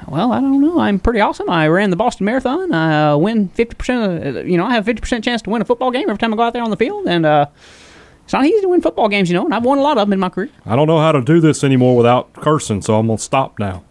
[0.08, 0.78] Well, I don't know.
[0.78, 1.50] I'm pretty awesome.
[1.50, 2.72] I ran the Boston Marathon.
[2.72, 4.48] I uh, win fifty percent of.
[4.48, 6.36] You know, I have fifty percent chance to win a football game every time I
[6.36, 7.46] go out there on the field, and uh,
[8.24, 9.28] it's not easy to win football games.
[9.28, 10.50] You know, and I've won a lot of them in my career.
[10.64, 13.84] I don't know how to do this anymore without cursing, so I'm gonna stop now.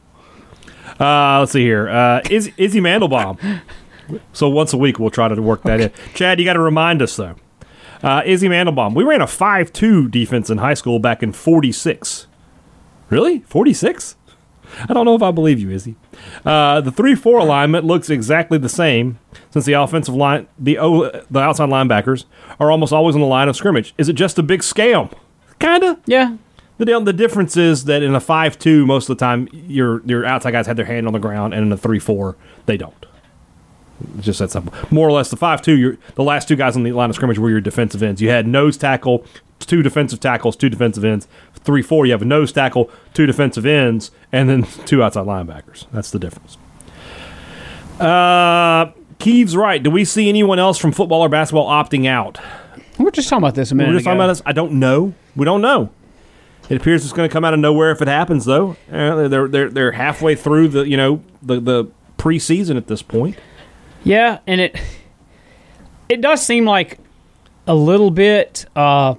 [0.99, 1.89] Uh, let's see here.
[1.89, 3.61] Uh, Iz- Izzy Mandelbaum.
[4.33, 5.91] so once a week we'll try to work that in.
[6.13, 7.35] Chad, you got to remind us though.
[8.01, 8.93] Uh, Izzy Mandelbaum.
[8.93, 12.27] We ran a five-two defense in high school back in '46.
[13.09, 14.15] Really, '46?
[14.89, 15.95] I don't know if I believe you, Izzy.
[16.45, 19.19] Uh, the three-four alignment looks exactly the same
[19.51, 22.25] since the offensive line, the o, the outside linebackers
[22.60, 23.93] are almost always on the line of scrimmage.
[23.97, 25.12] Is it just a big scam?
[25.60, 25.99] Kinda.
[26.06, 26.36] Yeah,
[26.78, 30.51] The, the difference is that in a five-two, most of the time your your outside
[30.51, 33.06] guys have their hand on the ground, and in a three-four, they don't.
[34.19, 34.73] Just that simple.
[34.91, 37.39] More or less, the five-two, you're the last two guys on the line of scrimmage
[37.39, 38.21] were your defensive ends.
[38.21, 39.25] You had nose tackle,
[39.60, 41.27] two defensive tackles, two defensive ends.
[41.55, 45.86] Three-four, you have a nose tackle, two defensive ends, and then two outside linebackers.
[45.91, 46.58] That's the difference.
[47.99, 49.81] Uh, Keeves right.
[49.81, 52.38] Do we see anyone else from football or basketball opting out?
[52.99, 54.41] We are just talking about this a minute We're just talking about this.
[54.45, 55.13] I don't know.
[55.36, 55.89] We don't know.
[56.69, 58.75] It appears it's going to come out of nowhere if it happens, though.
[58.91, 61.86] Uh, they're they're they're halfway through the you know the the
[62.17, 63.38] preseason at this point.
[64.05, 64.79] Yeah, and it
[66.07, 66.99] it does seem like
[67.67, 69.15] a little bit uh,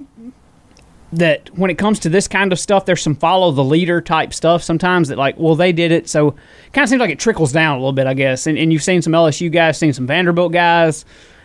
[1.12, 4.32] that when it comes to this kind of stuff, there's some follow the leader type
[4.32, 6.32] stuff sometimes that like, well, they did it, so
[6.72, 8.46] kind of seems like it trickles down a little bit, I guess.
[8.46, 11.04] And, and you've seen some LSU guys, seen some Vanderbilt guys.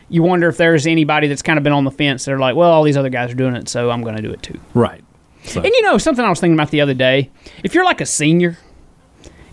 [0.10, 2.26] You wonder if there's anybody that's kind of been on the fence.
[2.26, 4.32] They're like, well, all these other guys are doing it, so I'm going to do
[4.32, 4.60] it too.
[4.74, 5.04] Right.
[5.44, 7.32] So, And you know, something I was thinking about the other day
[7.64, 8.58] if you're like a senior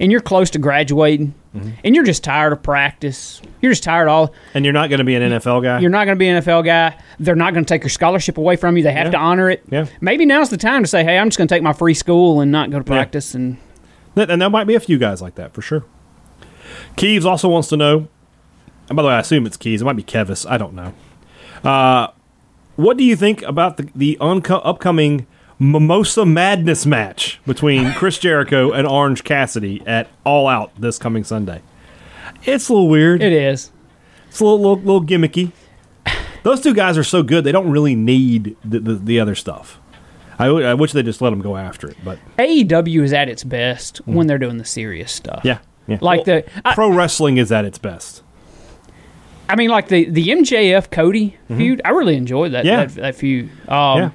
[0.01, 1.35] and you're close to graduating
[1.83, 4.99] and you're just tired of practice, you're just tired of all, and you're not going
[4.99, 5.81] to be an NFL guy.
[5.81, 8.39] you're not going to be an NFL guy, they're not going to take your scholarship
[8.39, 9.11] away from you, they have Yeah.
[9.13, 9.65] to honor it.
[9.69, 9.87] Yeah.
[10.01, 12.41] Maybe now's the time to say, hey, I'm just going to take my free school
[12.41, 13.35] and not go to practice.
[13.35, 13.57] And
[14.15, 15.85] and there might be a few guys like that for sure.
[16.97, 18.09] Keeves also wants to know.
[18.89, 19.83] And by the way, I assume it's Keeves.
[19.83, 20.49] It might be Kevis.
[20.49, 20.93] I don't know.
[21.63, 22.09] Uh,
[22.77, 25.27] what do you think about the the unco- upcoming
[25.59, 31.63] Mimosa Madness match between Chris Jericho and Orange Cassidy at All Out this coming Sunday?
[32.45, 33.23] It's a little weird.
[33.23, 33.73] it is.
[34.29, 35.53] It's a little, little, little gimmicky.
[36.45, 39.81] Those two guys are so good; they don't really need the, the, the other stuff.
[40.39, 43.29] I, w- I wish they just let them go after it, but AEW is at
[43.29, 45.41] its best when they're doing the serious stuff.
[45.43, 45.45] Mm.
[45.45, 45.99] yeah, yeah.
[46.01, 48.23] Like the, I, pro wrestling is at its best.
[49.49, 52.69] I mean, like the, the MJF Cody feud, I really enjoyed that, Mm-hmm.
[52.69, 52.85] Yeah.
[52.85, 53.51] that, that feud.
[53.69, 54.11] Um, yeah.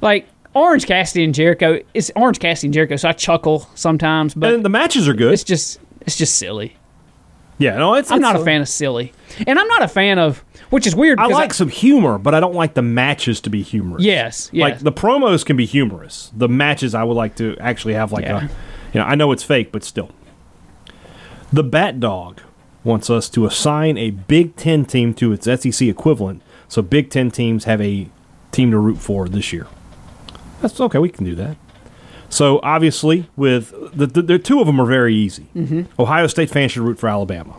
[0.00, 4.54] Like Orange Cassidy and Jericho, it's Orange Cassidy and Jericho, so I chuckle sometimes, but
[4.54, 5.32] and the matches are good.
[5.34, 6.76] it's just it's just silly.
[7.58, 8.10] yeah, no, it's.
[8.10, 9.12] I'm it's not a fan of silly,
[9.46, 11.20] and I'm not a fan of which is weird.
[11.20, 14.02] I like some humor, but I don't like the matches to be humorous.
[14.02, 14.62] yes, yes.
[14.62, 16.32] like the promos can be humorous.
[16.34, 18.38] The matches, I would like to actually have like Yeah.
[18.46, 18.48] a,
[18.94, 20.10] you know, I know it's fake, but still.
[21.52, 22.40] The Bat Dog
[22.82, 27.30] wants us to assign a Big Ten team to its SEC equivalent, so Big Ten
[27.30, 28.08] teams have a
[28.52, 29.66] team to root for this year.
[30.66, 30.98] That's okay.
[30.98, 31.56] We can do that.
[32.28, 35.46] So obviously, with the, the, the two of them are very easy.
[35.54, 35.82] Mm-hmm.
[36.00, 37.54] Ohio State fans should root for Alabama.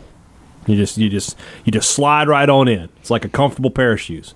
[0.66, 2.90] You just you just you just slide right on in.
[3.00, 4.36] It's like a comfortable pair of shoes.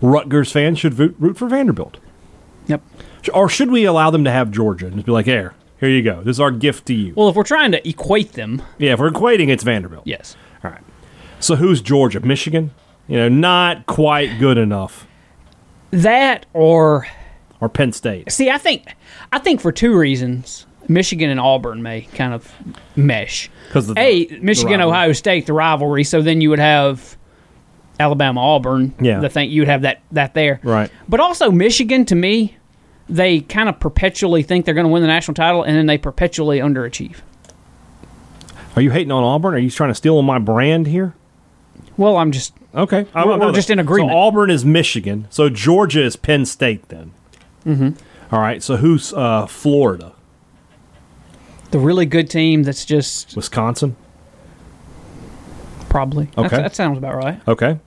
[0.00, 1.98] Rutgers fans should root, root for Vanderbilt.
[2.68, 2.82] Yep.
[3.34, 6.02] Or should we allow them to have Georgia and just be like, here, here you
[6.02, 6.22] go.
[6.22, 7.12] This is our gift to you.
[7.16, 10.06] Well, if we're trying to equate them, Yeah, if we're equating, it's Vanderbilt.
[10.06, 10.36] yes.
[10.64, 10.80] All right.
[11.40, 12.20] So who's Georgia?
[12.20, 12.70] Michigan?
[13.08, 15.06] You know, not quite good enough.
[15.90, 17.06] That or
[17.62, 18.30] Or Penn State?
[18.32, 18.84] see, I think
[19.30, 22.52] I think for two reasons, Michigan and Auburn may kind of
[22.96, 23.48] mesh.
[23.68, 24.80] Because a Michigan.
[24.80, 27.16] Ohio State the rivalry, so then you would have
[28.00, 28.92] Alabama Auburn.
[29.00, 29.20] Yeah.
[29.20, 30.60] the thing you'd have that that there.
[30.64, 30.90] Right.
[31.08, 32.56] But also Michigan to me,
[33.08, 35.98] they kind of perpetually think they're going to win the national title, and then they
[35.98, 37.18] perpetually underachieve.
[38.74, 39.54] Are you hating on Auburn?
[39.54, 41.14] Are you trying to steal my brand here?
[41.96, 43.06] Well, I'm just Okay.
[43.14, 44.12] I- We're- I'm we're just in agreement.
[44.12, 45.26] So Auburn is Michigan.
[45.30, 47.12] So Georgia is Penn State then.
[47.64, 48.34] Mm-hmm.
[48.36, 48.62] right.
[48.62, 50.12] So who's uh, Florida?
[51.70, 52.64] the really good team.
[52.64, 53.96] That's just Wisconsin?
[55.88, 56.62] probably That's- Okay.
[56.62, 57.40] that sounds about right.
[57.46, 57.78] Okay.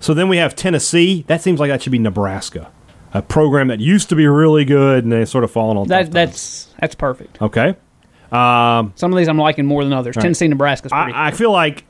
[0.00, 1.24] So then we have Tennessee.
[1.26, 2.70] That seems like that should be Nebraska,
[3.12, 5.88] a program that used to be really good and they sort of fallen on.
[5.88, 6.10] That times.
[6.10, 7.40] that's that's perfect.
[7.42, 7.74] okay.
[8.30, 10.14] Some of these I'm liking more than others.
[10.16, 11.12] Tennessee, Nebraska's pretty.
[11.12, 11.84] I, I feel like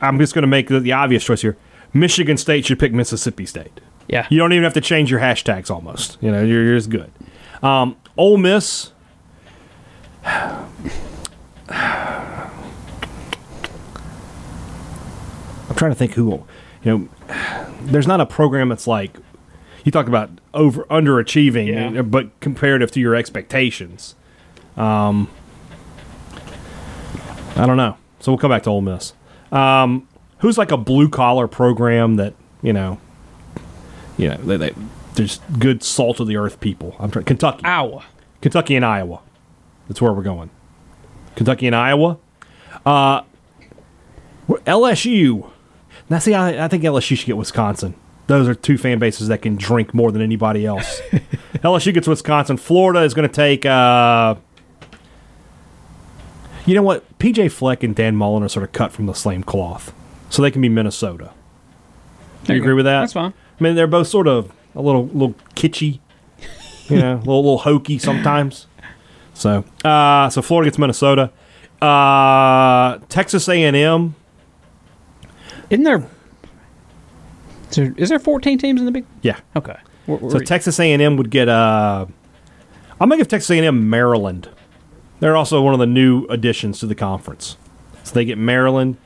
[0.00, 1.56] I'm just going to make the, the obvious choice here.
[1.92, 3.80] Michigan State should pick Mississippi State.
[4.10, 4.26] Yeah.
[4.30, 6.18] You don't even have to change your hashtags almost.
[6.20, 7.10] You know, you're, you're just good.
[7.62, 8.92] Um, Ole Miss.
[15.68, 16.44] I'm trying to think who,
[16.82, 17.08] you know,
[17.82, 19.16] there's not a program that's like,
[19.84, 22.02] you talk about over underachieving, Yeah.
[22.02, 24.14] but comparative to your expectations.
[24.76, 25.28] Um,
[27.56, 27.96] I don't know.
[28.20, 29.14] So we'll come back to Ole Miss.
[29.52, 30.06] Um,
[30.38, 32.98] who's like a blue collar program that, you know,
[34.18, 34.74] you know, they, they
[35.14, 36.96] there's good salt of the earth people.
[36.98, 38.04] I'm trying Kentucky, Iowa.
[38.40, 39.20] Kentucky and Iowa.
[39.88, 40.50] That's where we're going.
[41.36, 42.18] Kentucky and Iowa.
[42.86, 43.22] Uh,
[44.48, 45.50] LSU.
[46.08, 47.94] Now, see, I, I think LSU should get Wisconsin.
[48.26, 51.00] Those are two fan bases that can drink more than anybody else.
[51.54, 52.56] LSU gets Wisconsin.
[52.56, 53.66] Florida is going to take.
[53.66, 54.36] Uh,
[56.64, 57.18] you know what?
[57.18, 59.92] PJ Fleck and Dan Mullen are sort of cut from the same cloth,
[60.28, 61.32] so they can be Minnesota.
[62.44, 62.76] Do you you agree go.
[62.76, 63.00] with that?
[63.00, 63.34] That's fine.
[63.60, 66.00] I mean, they're both sort of a little, little kitschy,
[66.88, 68.66] you know, a little, little hokey sometimes.
[69.34, 71.30] So, uh, so Florida gets Minnesota.
[71.80, 74.14] Uh, Texas A and M.
[75.70, 76.06] Isn't there?
[77.70, 79.06] Is there, is there 14 teams in the big?
[79.22, 79.38] Yeah.
[79.56, 79.76] Okay.
[80.06, 81.48] We're- So Texas A and M would get.
[81.48, 82.06] Uh,
[83.00, 84.48] I'm gonna give Texas A and M Maryland.
[85.20, 87.56] They're also one of the new additions to the conference.
[88.02, 88.96] So they get Maryland.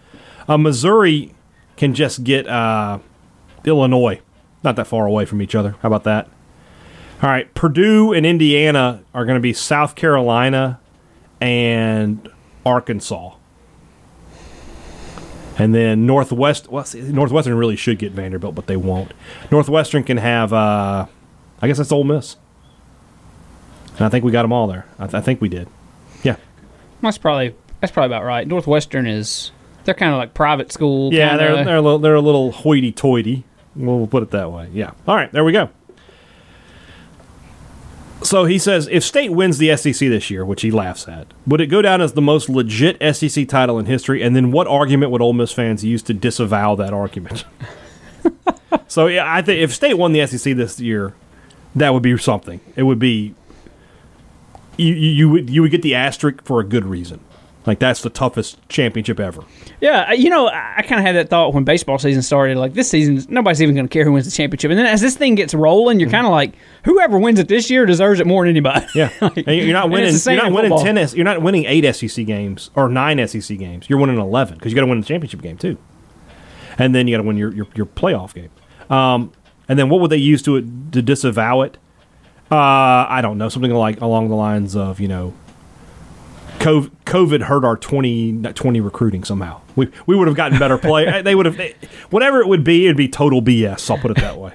[0.49, 1.35] Uh, Missouri
[1.77, 2.99] can just get uh,
[3.65, 4.21] Illinois.
[4.65, 5.77] Not that far away from each other.
[5.83, 6.29] How about that?
[7.23, 7.53] All right.
[7.55, 10.81] Purdue and Indiana are going to be South Carolina
[11.41, 12.29] and
[12.67, 13.35] Arkansas.
[15.57, 19.13] And then Northwest, well, see, Northwestern really should get Vanderbilt, but they won't.
[19.53, 21.07] Northwestern can have, uh,
[21.63, 22.37] I guess that's Ole Miss.
[23.97, 24.87] And I think we got them all there.
[24.99, 25.69] I, th- I think we did.
[26.25, 26.37] Yeah,
[27.01, 28.49] that's probably that's probably about right.
[28.49, 29.53] Northwestern is
[29.85, 31.15] they're kind of like private school.
[31.15, 33.45] yeah, kinda- they're they're a little, they're a little hoity-toity.
[33.77, 34.69] We'll, put it that way.
[34.73, 34.93] Yeah.
[35.07, 35.69] All right, there we go.
[38.23, 41.61] So he says, if State wins the SEC this year, which he laughs at, would
[41.61, 44.23] it go down as the most legit SEC title in history?
[44.23, 47.45] And then what argument would Ole Miss fans use to disavow that argument?
[48.89, 51.13] so yeah, I think if State won the SEC this year,
[51.75, 52.61] that would be something.
[52.77, 53.35] It would be
[54.77, 57.21] you you, you would you would get the asterisk for a good reason.
[57.67, 59.43] Like that's the toughest championship ever.
[59.81, 62.59] Yeah, you know, I, kind of had that thought when baseball season started.
[62.59, 64.71] Like this season, nobody's even going to care who wins the championship.
[64.71, 67.71] And then as this thing gets rolling, you're kind of like, whoever wins it this
[67.71, 68.87] year deserves it more than anybody.
[68.95, 70.09] Yeah, Like, and you're not winning.
[70.09, 71.09] it's the same You're not winning ten.
[71.17, 73.89] You're not winning eight SEC games or nine SEC games.
[73.89, 75.79] You're winning eleven because you got to win the championship game too,
[76.77, 78.51] and then you got to win your, your your playoff game.
[78.91, 79.33] Um,
[79.69, 81.79] and then what would they use to to disavow it?
[82.51, 83.49] Uh, I don't know.
[83.49, 85.33] Something like along the lines of you know,
[86.65, 89.61] COVID, hurt our 20, 20 recruiting somehow.
[89.77, 91.23] We we would have gotten better play.
[91.23, 91.61] they would have
[92.11, 92.87] whatever it would be.
[92.87, 93.91] It'd be total BS.
[93.91, 94.55] I'll put it that way.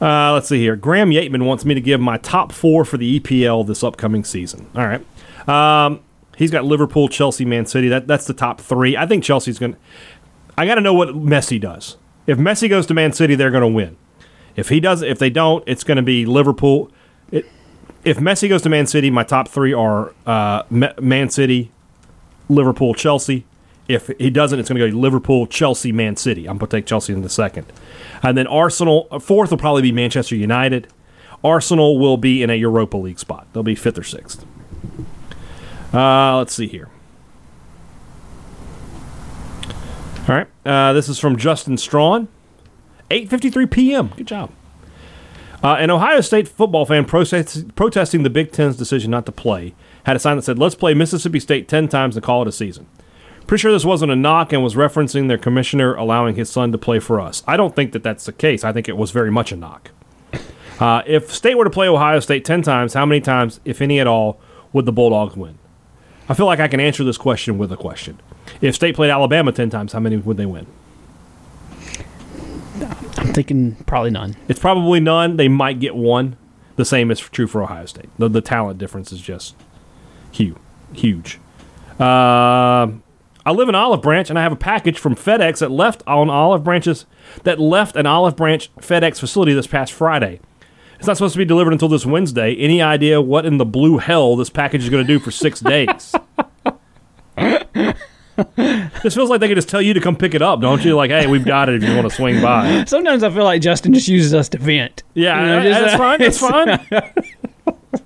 [0.00, 0.76] Uh, let's see here.
[0.76, 4.68] Graham Yateman wants me to give my top four for the EPL this upcoming season.
[4.74, 5.48] All right.
[5.48, 6.00] Um,
[6.36, 7.88] he's got Liverpool, Chelsea, Man City.
[7.88, 8.96] That that's the top three.
[8.96, 9.72] I think Chelsea's going.
[9.72, 9.78] to
[10.58, 11.96] I got to know what Messi does.
[12.26, 13.96] If Messi goes to Man City, they're going to win.
[14.56, 16.90] If he does, if they don't, it's going to be Liverpool.
[18.06, 21.72] If Messi goes to Man City, my top three are uh, Man City,
[22.48, 23.44] Liverpool, Chelsea.
[23.88, 26.48] If he doesn't, it's going to go Liverpool, Chelsea, Man City.
[26.48, 27.66] I'm going to take Chelsea in the second.
[28.22, 30.86] And then Arsenal, uh, fourth will probably be Manchester United.
[31.42, 33.48] Arsenal will be in a Europa League spot.
[33.52, 34.46] They'll be fifth or sixth.
[35.92, 36.88] Uh, let's see here.
[40.28, 40.46] All right.
[40.64, 42.28] Uh, this is from Justin Strawn.
[43.10, 44.12] 8.53 p.m.
[44.16, 44.50] Good job.
[45.66, 49.74] Uh, an Ohio State football fan protest- protesting the Big Ten's decision not to play
[50.04, 52.52] had a sign that said, let's play Mississippi State 10 times and call it a
[52.52, 52.86] season.
[53.48, 56.78] Pretty sure this wasn't a knock and was referencing their commissioner allowing his son to
[56.78, 57.42] play for us.
[57.48, 58.62] I don't think that that's the case.
[58.62, 59.90] I think it was very much a knock.
[60.78, 63.98] Uh, if State were to play Ohio State 10 times, how many times, if any
[63.98, 64.38] at all,
[64.72, 65.58] would the Bulldogs win?
[66.28, 68.20] I feel like I can answer this question with a question.
[68.60, 70.68] If State played Alabama 10 times, how many would they win?
[73.18, 74.36] I'm thinking probably none.
[74.48, 75.36] It's probably none.
[75.36, 76.36] They might get one.
[76.76, 78.10] The same is true for Ohio State.
[78.18, 79.56] The, the talent difference is just
[80.30, 80.56] huge.
[80.92, 81.40] Huge.
[81.98, 82.88] Uh,
[83.46, 86.28] I live in Olive Branch, and I have a package from FedEx that left on
[86.28, 87.06] Olive Branches
[87.44, 90.40] that left an Olive Branch FedEx facility this past Friday.
[90.98, 92.54] It's not supposed to be delivered until this Wednesday.
[92.56, 95.60] Any idea what in the blue hell this package is going to do for six
[95.60, 96.14] days?
[99.02, 100.94] this feels like they could just tell you to come pick it up, don't you?
[100.94, 102.84] Like, hey, we've got it if you want to swing by.
[102.88, 105.02] Sometimes I feel like Justin just uses us to vent.
[105.14, 106.80] Yeah, You know, uh, just, that's uh, fine.
[106.90, 107.98] That's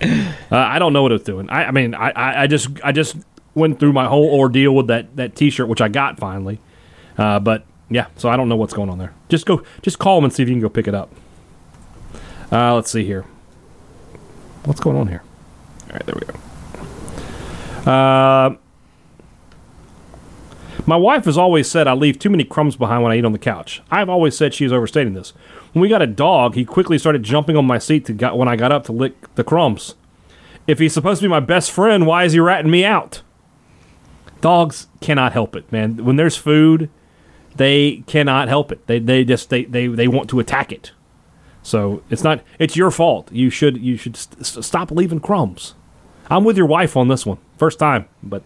[0.02, 0.32] fine.
[0.50, 1.48] uh, I don't know what it's doing.
[1.50, 3.16] I, I mean, I, I, I just I just
[3.54, 6.60] went through my whole ordeal with that that T-shirt, which I got finally.
[7.16, 9.14] Uh, but yeah, so I don't know what's going on there.
[9.28, 11.10] Just go, just call them and see if you can go pick it up.
[12.50, 13.24] Uh, let's see here.
[14.64, 15.22] What's going on here?
[15.88, 17.90] All right, there we go.
[17.90, 18.56] Uh,
[20.86, 23.32] my wife has always said I leave too many crumbs behind when I eat on
[23.32, 23.82] the couch.
[23.90, 25.30] I've always said she is overstating this.
[25.72, 28.48] When we got a dog, he quickly started jumping on my seat to got, when
[28.48, 29.94] I got up to lick the crumbs.
[30.66, 33.22] If he's supposed to be my best friend, why is he ratting me out?
[34.40, 36.04] Dogs cannot help it, man.
[36.04, 36.90] When there's food,
[37.56, 38.86] they cannot help it.
[38.86, 40.92] They they just they they, they want to attack it.
[41.62, 43.32] So it's not it's your fault.
[43.32, 45.74] You should you should st- stop leaving crumbs.
[46.30, 47.38] I'm with your wife on this one.
[47.56, 48.42] First time, but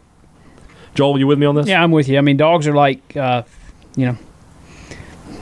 [0.94, 1.66] Joel, you with me on this?
[1.66, 2.18] Yeah, I'm with you.
[2.18, 3.42] I mean, dogs are like, uh,
[3.96, 4.16] you know,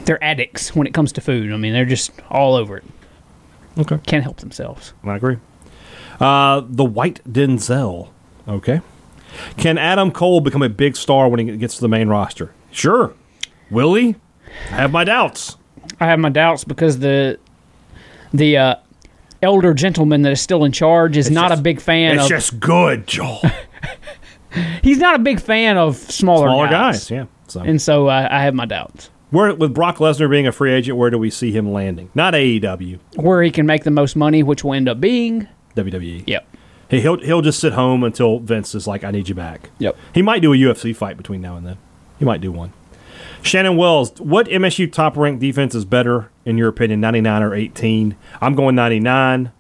[0.04, 1.52] they're addicts when it comes to food.
[1.52, 2.84] I mean, they're just all over it.
[3.78, 3.98] Okay.
[4.06, 4.92] Can't help themselves.
[5.04, 5.38] I agree.
[6.18, 8.08] Uh, the White Denzel.
[8.48, 8.80] Okay.
[9.56, 12.52] Can Adam Cole become a big star when he gets to the main roster?
[12.72, 13.14] Sure.
[13.70, 14.16] Will he?
[14.70, 15.56] I have my doubts.
[16.00, 17.38] I have my doubts because the
[18.32, 18.74] the uh,
[19.42, 22.28] elder gentleman that is still in charge is not just- a big fan It's of.
[22.28, 23.40] just good, Joel.
[24.82, 26.98] he's not a big fan of smaller, Smaller guys.
[27.08, 27.26] guys, yeah.
[27.48, 29.10] So And so uh, I have my doubts.
[29.30, 32.10] where with Brock Lesnar being a free agent, where do we see him landing?
[32.14, 35.48] Not AEW, Where he can make the most money, which will end up being.
[35.76, 36.24] WWE.
[36.26, 36.46] Yep.
[36.88, 39.96] He, he'll he'll just sit home until Vince is like, "I need you back." Yep.
[40.12, 41.78] He might do a UFC fight between now and then.
[42.18, 42.72] He might do one.
[43.42, 48.16] Shannon Wells, what MSU top ranked defense is better in your opinion, 99 or 18?
[48.40, 49.50] I'm going 99.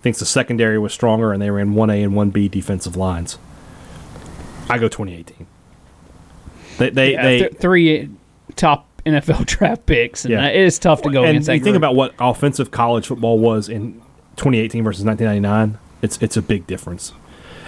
[0.00, 3.38] Thinks the secondary was stronger and they ran 1A and 1B defensive lines.
[4.72, 5.46] I go 2018.
[6.78, 8.10] They they, Yeah, they th- three
[8.56, 10.44] top NFL draft picks, and Yeah.
[10.46, 11.76] uh, it is tough to go and against you think group.
[11.76, 13.94] about what offensive college football was in
[14.36, 15.78] 2018 versus 1999.
[16.02, 17.12] It's it's a big difference,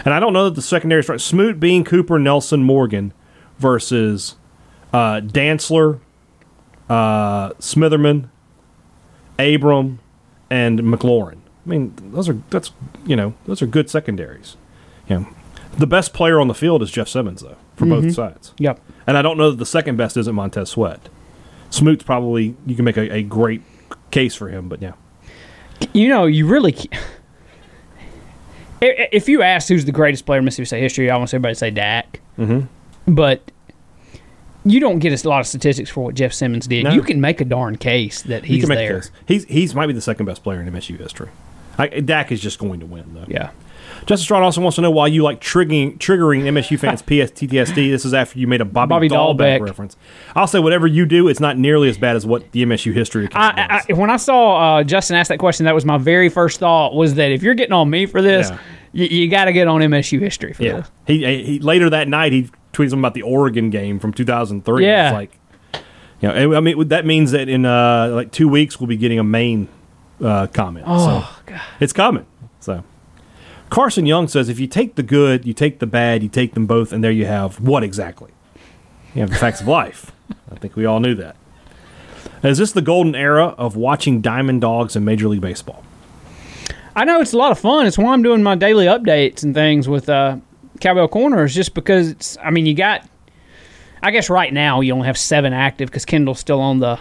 [0.05, 1.21] and I don't know that the secondary is right.
[1.21, 3.13] Smoot, Bean, Cooper, Nelson, Morgan
[3.59, 4.37] versus
[4.93, 6.01] uh, Dantzler,
[6.89, 8.29] uh, Smitherman,
[9.39, 10.01] Abram,
[10.51, 11.37] and McLaurin.
[11.67, 12.73] I mean, those are that's
[13.07, 14.57] you know those are good secondaries.
[15.09, 15.27] You know,
[15.79, 18.53] the best player on the field is Jeff Simmons though for both sides.
[18.59, 18.81] Yep.
[19.07, 21.09] And I don't know that the second best isn't Montez Sweat.
[21.71, 23.63] Smoot's probably you can make a, a great
[24.11, 24.93] case for him, but yeah.
[25.93, 26.77] You know, you really.
[28.81, 31.59] If you asked who's the greatest player in Mississippi State history, I want everybody to
[31.59, 32.21] say Dak.
[32.39, 33.15] Mm-hmm.
[33.15, 33.51] But
[34.65, 36.85] you don't get a lot of statistics for what Jeff Simmons did.
[36.85, 36.93] No.
[36.93, 39.05] You can make a darn case that he's can make a there.
[39.27, 41.31] He's he's might be the second best player in MSU history.
[41.79, 43.25] I, Dak is just going to win though.
[43.27, 43.51] Yeah.
[44.07, 47.91] Justin Strawn also wants to know why you like triggering triggering MSU fans PSTTSD.
[47.91, 49.67] This is after you made a Bobby, Bobby Dalbec, Dalbec.
[49.67, 49.97] reference.
[50.35, 53.29] I'll say whatever you do, it's not nearly as bad as what the MSU history
[53.33, 53.83] I.
[53.89, 56.95] I, when I saw uh, Justin ask that question, that was my very first thought
[56.95, 58.59] was that if you're getting on me for this, Yeah.
[58.93, 60.73] you, you got to get on MSU history for yeah.
[60.79, 60.91] this.
[61.07, 64.85] He, he later that night he tweeted something about the Oregon game from 2003.
[64.85, 65.09] Yeah.
[65.09, 65.39] It's like,
[66.21, 69.19] you know, I mean that means that in uh, like two weeks we'll be getting
[69.19, 69.69] a main
[70.23, 70.85] uh, comment.
[70.89, 72.27] Oh, so it's coming.
[72.61, 72.83] So
[73.71, 76.67] Carson Young says if you take the good, you take the bad, you take them
[76.67, 78.31] both, and there you have what exactly?
[79.15, 80.13] You have the facts of life.
[80.51, 81.37] I think we all knew that.
[82.43, 85.83] Is this the golden era of watching Diamond Dogs in Major League Baseball?
[86.97, 87.87] I know it's a lot of fun.
[87.87, 90.37] It's why I'm doing my daily updates and things with uh,
[90.81, 92.37] Cowbell Corner is just because it's.
[92.43, 93.09] I mean, you got.
[94.03, 97.01] I guess right now you only have seven active because Kendall's still on the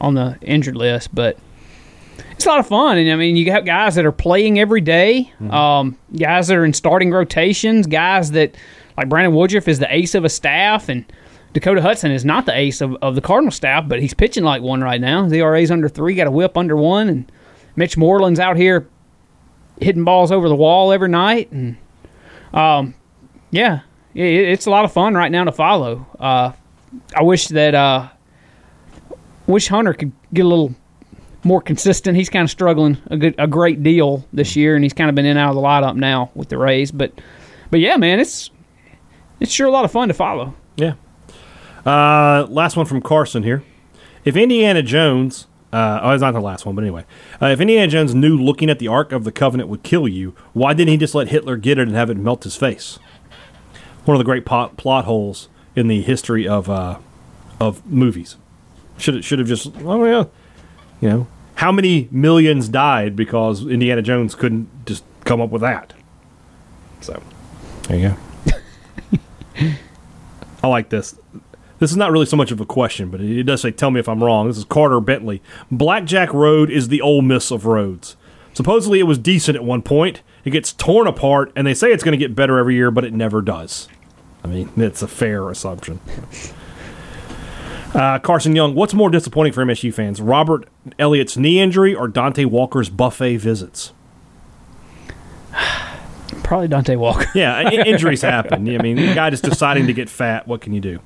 [0.00, 1.38] on the injured list, but
[2.36, 2.98] it's a lot of fun.
[2.98, 6.64] And I mean, you got guys that are playing every day, um, guys that are
[6.64, 8.54] in starting rotations, guys that
[8.96, 11.04] like Brandon Woodruff is the ace of a staff, and
[11.54, 14.60] Dakota Hudson is not the ace of, of the Cardinal staff, but he's pitching like
[14.60, 15.24] one right now.
[15.24, 17.32] His ERA's under three, got a whip under one, and
[17.74, 18.86] Mitch Moreland's out here
[19.80, 21.76] hitting balls over the wall every night, and
[22.52, 22.94] um,
[23.50, 23.80] yeah,
[24.14, 26.06] it, it's a lot of fun right now to follow.
[26.20, 26.52] Uh,
[27.14, 28.08] I wish that uh,
[29.46, 30.74] wish Hunter could get a little
[31.46, 32.16] more consistent.
[32.16, 35.14] He's kind of struggling a good a great deal this year, and he's kind of
[35.14, 36.90] been in and out of the lineup now with the Rays.
[36.90, 37.12] But
[37.70, 38.50] but yeah, man, it's
[39.40, 40.54] it's sure a lot of fun to follow.
[40.76, 40.94] Yeah.
[41.84, 43.62] Uh, last one from Carson here.
[44.24, 47.04] If Indiana Jones, uh, oh, it's not the last one, but anyway,
[47.40, 50.34] uh, if Indiana Jones knew looking at the Ark of the Covenant would kill you,
[50.52, 52.98] why didn't he just let Hitler get it and have it melt his face?
[54.04, 56.98] One of the great pot, plot holes in the history of uh,
[57.60, 58.36] of movies.
[58.98, 60.24] Should should have just oh yeah,
[61.00, 61.26] you know
[61.56, 65.92] how many millions died because Indiana Jones couldn't just come up with that.
[67.00, 67.22] So
[67.88, 68.16] there you
[69.58, 69.66] go.
[70.62, 71.18] I like this.
[71.78, 74.00] This is not really so much of a question, but it does say, "Tell me
[74.00, 75.42] if I'm wrong." This is Carter Bentley.
[75.70, 78.16] Blackjack Road is the old Miss of roads.
[78.54, 80.22] Supposedly, it was decent at one point.
[80.44, 83.04] It gets torn apart, and they say it's going to get better every year, but
[83.04, 83.88] it never does.
[84.42, 86.00] I mean, it's a fair assumption.
[87.94, 92.44] Uh, Carson Young, what's more disappointing for MSU fans, Robert Elliott's knee injury or Dante
[92.44, 93.92] Walker's buffet visits?
[96.42, 97.26] Probably Dante Walker.
[97.34, 98.68] Yeah, injuries happen.
[98.68, 100.46] I mean, the guy just deciding to get fat.
[100.46, 100.98] What can you do?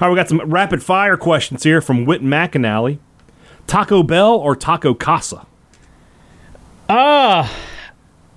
[0.00, 2.98] All right, we got some rapid fire questions here from Whit McAnally.
[3.66, 5.46] Taco Bell or Taco Casa?
[6.88, 7.46] Uh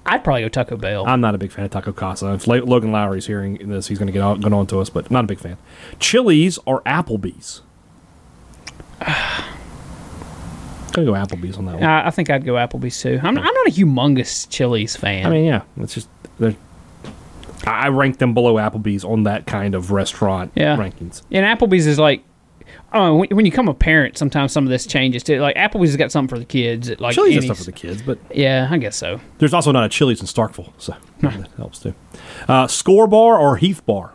[0.06, 1.08] I'd probably go Taco Bell.
[1.08, 2.34] I'm not a big fan of Taco Casa.
[2.34, 5.06] If Logan Lowry's hearing this, he's going to get on, get on to us, but
[5.08, 5.58] I'm not a big fan.
[6.00, 7.62] Chili's or Applebee's?
[10.94, 11.84] Gonna go Applebee's on that one.
[11.84, 13.20] I, I think I'd go Applebee's too.
[13.22, 15.26] I'm, I'm not a humongous Chili's fan.
[15.26, 16.08] I mean, yeah, it's just
[16.40, 16.56] they're-
[17.66, 20.78] I I rank them below Applebee's on that kind of restaurant Yeah.
[20.78, 21.22] rankings.
[21.32, 22.24] and Applebee's is like,
[22.94, 25.40] oh, when, when you become a parent, sometimes some of this changes too.
[25.40, 26.90] Like Applebee's has got something for the kids.
[26.90, 29.20] At, like Chili's stuff for the kids, but Yeah, I guess so.
[29.40, 31.96] There's also not a Chili's in Starkville, so that helps too.
[32.48, 34.14] Uh, Skor Bar or Heath Bar?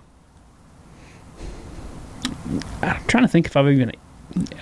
[2.82, 3.92] I'm trying to think if I've even.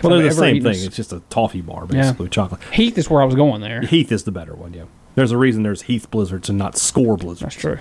[0.03, 0.72] Well, I've they're the same thing.
[0.72, 2.62] s- It's just a toffee bar, basically, with chocolate.
[2.72, 3.81] Heath is where I was going there.
[3.83, 4.85] Heath is the better one, yeah.
[5.14, 7.41] There's a reason there's Heath Blizzards and not Skor Blizzards.
[7.41, 7.79] That's true.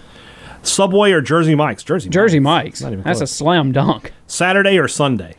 [0.64, 1.84] Subway or Jersey Mike's?
[1.84, 2.82] Jersey Jersey Mike's.
[2.82, 4.14] Even That's a slam dunk.
[4.26, 5.36] Saturday or Sunday?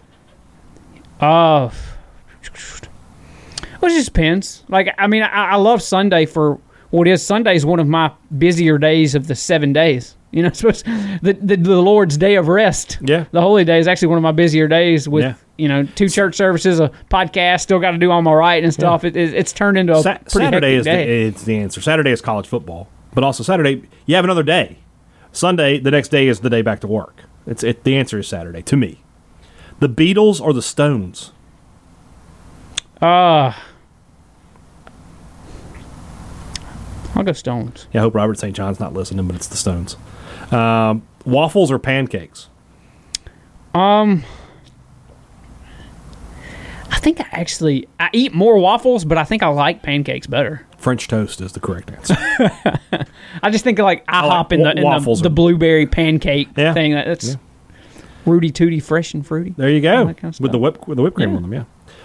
[1.20, 1.70] Uh,
[3.80, 4.62] well, it just depends.
[4.68, 6.58] Like, I mean, I, I love Sunday for
[6.90, 7.24] what it is.
[7.26, 10.16] Sunday is one of my busier days of the seven days.
[10.36, 10.84] You know, supposed
[11.22, 12.98] the, the the Lord's day of rest.
[13.00, 13.24] Yeah.
[13.32, 15.34] the holy day is actually one of my busier days with Yeah.
[15.56, 17.62] you know two church services, a podcast.
[17.62, 19.02] Still got to do all my writing and stuff.
[19.04, 21.22] It, it, it's turned into a Sa- pretty Saturday is the, day.
[21.26, 21.80] it's the answer.
[21.80, 24.76] Saturday is college football, but also Saturday you have another day.
[25.32, 27.24] Sunday, the next day is the day back to work.
[27.46, 27.84] It's it.
[27.84, 29.02] The answer is Saturday to me.
[29.80, 31.32] The Beatles or the Stones?
[33.00, 33.52] Uh,
[37.14, 37.86] I'll go Stones.
[37.92, 38.54] Yeah, I hope Robert St.
[38.54, 39.96] John's not listening, but it's the Stones.
[40.52, 42.48] Um, waffles or pancakes?
[43.74, 44.24] Um,
[46.90, 50.66] I think I actually I eat more waffles, but I think I like pancakes better.
[50.78, 52.16] French toast is the correct answer.
[53.42, 56.72] I just think of like IHOP in the, in waffles the, the blueberry pancake Yeah.
[56.74, 56.92] thing.
[56.92, 57.34] That's Yeah.
[58.24, 59.54] Rooty Tooty, fresh and fruity.
[59.56, 60.12] There you go.
[60.14, 61.36] kind of with the whip with the whipped cream Yeah.
[61.36, 61.52] on them.
[61.52, 61.64] Yeah.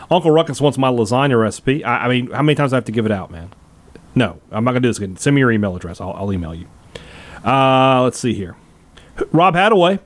[0.10, 1.84] Uncle Ruckus wants my lasagna recipe.
[1.84, 3.50] I, I mean, how many times do I have to give it out, man?
[4.14, 5.16] No, I'm not gonna do this again.
[5.16, 6.02] Send me your email address.
[6.02, 6.68] I'll, I'll email you.
[7.46, 8.56] Uh, let's see here.
[9.32, 10.00] Rob Hadaway.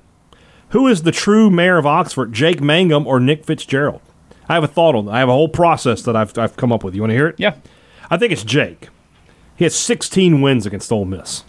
[0.69, 4.01] Who is the true mayor of Oxford, Jake Mangum or Nick Fitzgerald?
[4.49, 5.13] I have a thought on that.
[5.13, 6.95] I have a whole process that I've, I've come up with.
[6.95, 7.35] You want to hear it?
[7.37, 7.55] Yeah.
[8.09, 8.89] I think it's Jake.
[9.55, 11.43] He has 16 wins against Ole Miss.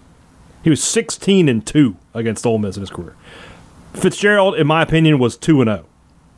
[0.62, 3.16] He was 16 and 2 against Ole Miss in his career.
[3.94, 5.86] Fitzgerald, in my opinion, was 2 and 0.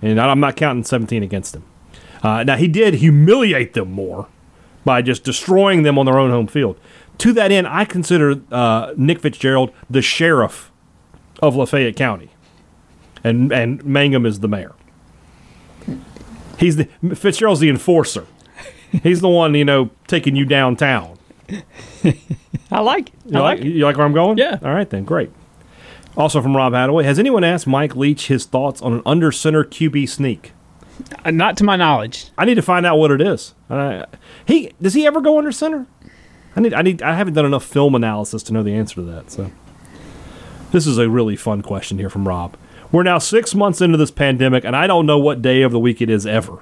[0.00, 1.64] And I'm not counting 17 against him.
[2.22, 4.28] Uh, now, he did humiliate them more
[4.84, 6.78] by just destroying them on their own home field.
[7.18, 10.70] To that end, I consider uh, Nick Fitzgerald the sheriff
[11.42, 12.30] of Lafayette County,
[13.24, 14.72] and and Mangum is the mayor.
[16.58, 18.26] He's the Fitzgerald's the enforcer.
[19.02, 21.18] He's the one you know taking you downtown.
[22.70, 23.14] I like it.
[23.26, 23.70] You I like, like it.
[23.70, 24.38] you like where I'm going?
[24.38, 24.58] Yeah.
[24.62, 25.30] All right then, great.
[26.16, 29.64] Also from Rob Hadaway, has anyone asked Mike Leach his thoughts on an under center
[29.64, 30.52] QB sneak?
[31.24, 32.26] Uh, Not to my knowledge.
[32.36, 33.54] I need to find out what it is.
[33.70, 34.04] Uh,
[34.46, 35.86] he does he ever go under center?
[36.58, 39.02] I need I need I haven't done enough film analysis to know the answer to
[39.02, 39.30] that.
[39.30, 39.52] So
[40.72, 42.56] This is a really fun question here from Rob.
[42.90, 45.78] We're now six months into this pandemic, and I don't know what day of the
[45.78, 46.58] week it is ever.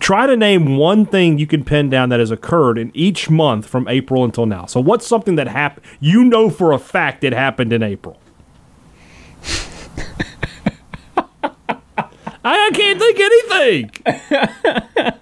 [0.00, 3.66] Try to name one thing you can pin down that has occurred in each month
[3.66, 4.64] from April until now.
[4.64, 5.84] So, what's something that happened?
[6.00, 8.18] You know for a fact it happened in April.
[12.42, 13.20] I can't think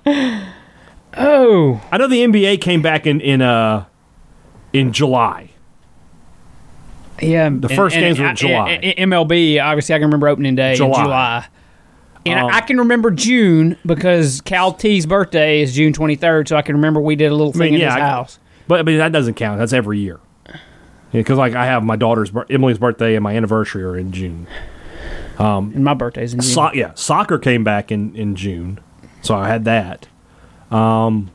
[0.07, 0.49] anything.
[1.17, 3.85] Oh, I know the NBA came back in in uh
[4.73, 5.51] in July.
[7.21, 7.49] yeah.
[7.53, 8.95] The first games were in July.
[8.99, 10.99] MLB, obviously, I can remember opening day July.
[11.01, 11.47] in July.
[12.25, 16.63] And Um, I can remember June because Cal T's birthday is June 23rd, so I
[16.63, 18.39] can remember we did a little thing mean, in yeah, his I- house.
[18.69, 19.59] But I mean that doesn't count.
[19.59, 20.21] That's every year.
[21.11, 24.47] Because like I have my daughter's Emily's birthday and my anniversary are in June.
[25.39, 26.49] And my birthday's in June.
[26.51, 28.79] So, yeah, soccer came back in in June,
[29.21, 30.07] so I had that.
[30.73, 31.31] Um,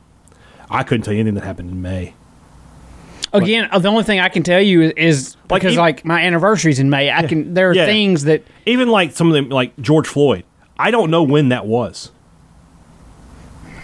[0.70, 2.14] I couldn't tell you anything that happened in May.
[3.32, 6.04] Again, uh, the only thing I can tell you is, is Like, because even- like
[6.04, 7.10] my anniversary's in May.
[7.10, 7.84] I can there are Yeah.
[7.84, 10.44] things that Even like some of them, like George Floyd.
[10.78, 12.10] I don't know when that was.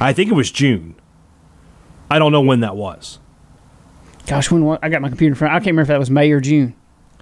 [0.00, 0.94] I think it was June.
[2.10, 3.18] I don't know when that was.
[4.26, 6.10] gosh, when wa- I got my computer in front, I can't remember if that was
[6.10, 6.74] May or June.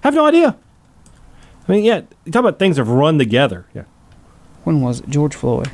[0.03, 0.55] I have no idea.
[1.67, 3.65] I mean, yeah, you talk about things have run together.
[3.73, 3.83] Yeah,
[4.63, 5.09] When was it?
[5.09, 5.69] George Floyd.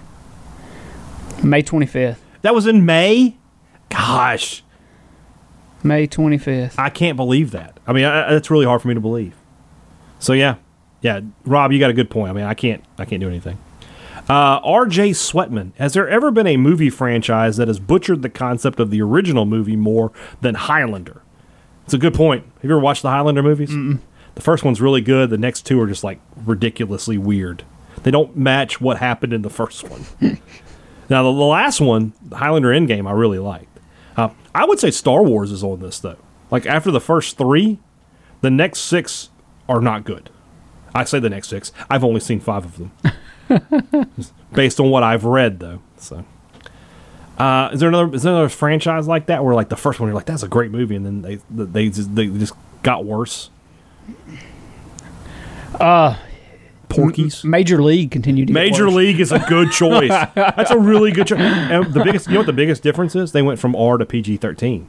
[1.44, 2.18] May 25th.
[2.42, 3.38] That was in May.
[3.90, 4.64] Gosh,
[5.84, 6.76] May 25th.
[6.78, 7.80] I can't believe that.
[7.88, 9.36] I mean, I, that's really hard for me to believe.
[10.20, 10.56] So yeah,
[11.02, 12.30] yeah, Rob, you got a good point.
[12.30, 13.58] I mean, I can't, I can't do anything.
[14.30, 15.12] Uh, R.J.
[15.12, 19.02] Sweatman, has there ever been a movie franchise that has butchered the concept of the
[19.02, 20.12] original movie more
[20.42, 21.24] than Highlander?
[21.86, 22.44] It's a good point.
[22.44, 23.72] Have you ever watched the Highlander movies?
[24.36, 25.32] The first one's really good.
[25.32, 27.64] The next two are just like ridiculously weird.
[28.04, 30.06] They don't match what happened in the first one.
[31.10, 33.80] now, the, the last one, Highlander Endgame, I really liked.
[34.16, 36.18] Uh, I would say Star Wars is on this though.
[36.52, 37.80] Like after the first three,
[38.42, 39.30] the next six
[39.68, 40.30] are not good.
[40.94, 41.72] I say the next six.
[41.90, 45.82] I've only seen five of them, based on what I've read though.
[45.98, 46.26] So,
[47.38, 50.10] uh, is there another is there another franchise like that where like the first one
[50.10, 53.52] you're like that's a great movie and then they they just, they just got worse?
[55.80, 56.18] Uh,
[56.90, 57.44] Porky's.
[57.44, 58.90] Major League continued to get Major.
[58.90, 60.10] League is a good choice.
[60.10, 61.40] That's a really good choice.
[61.40, 63.32] And the biggest, you know what the biggest difference is?
[63.32, 64.88] They went from R to PG thirteen.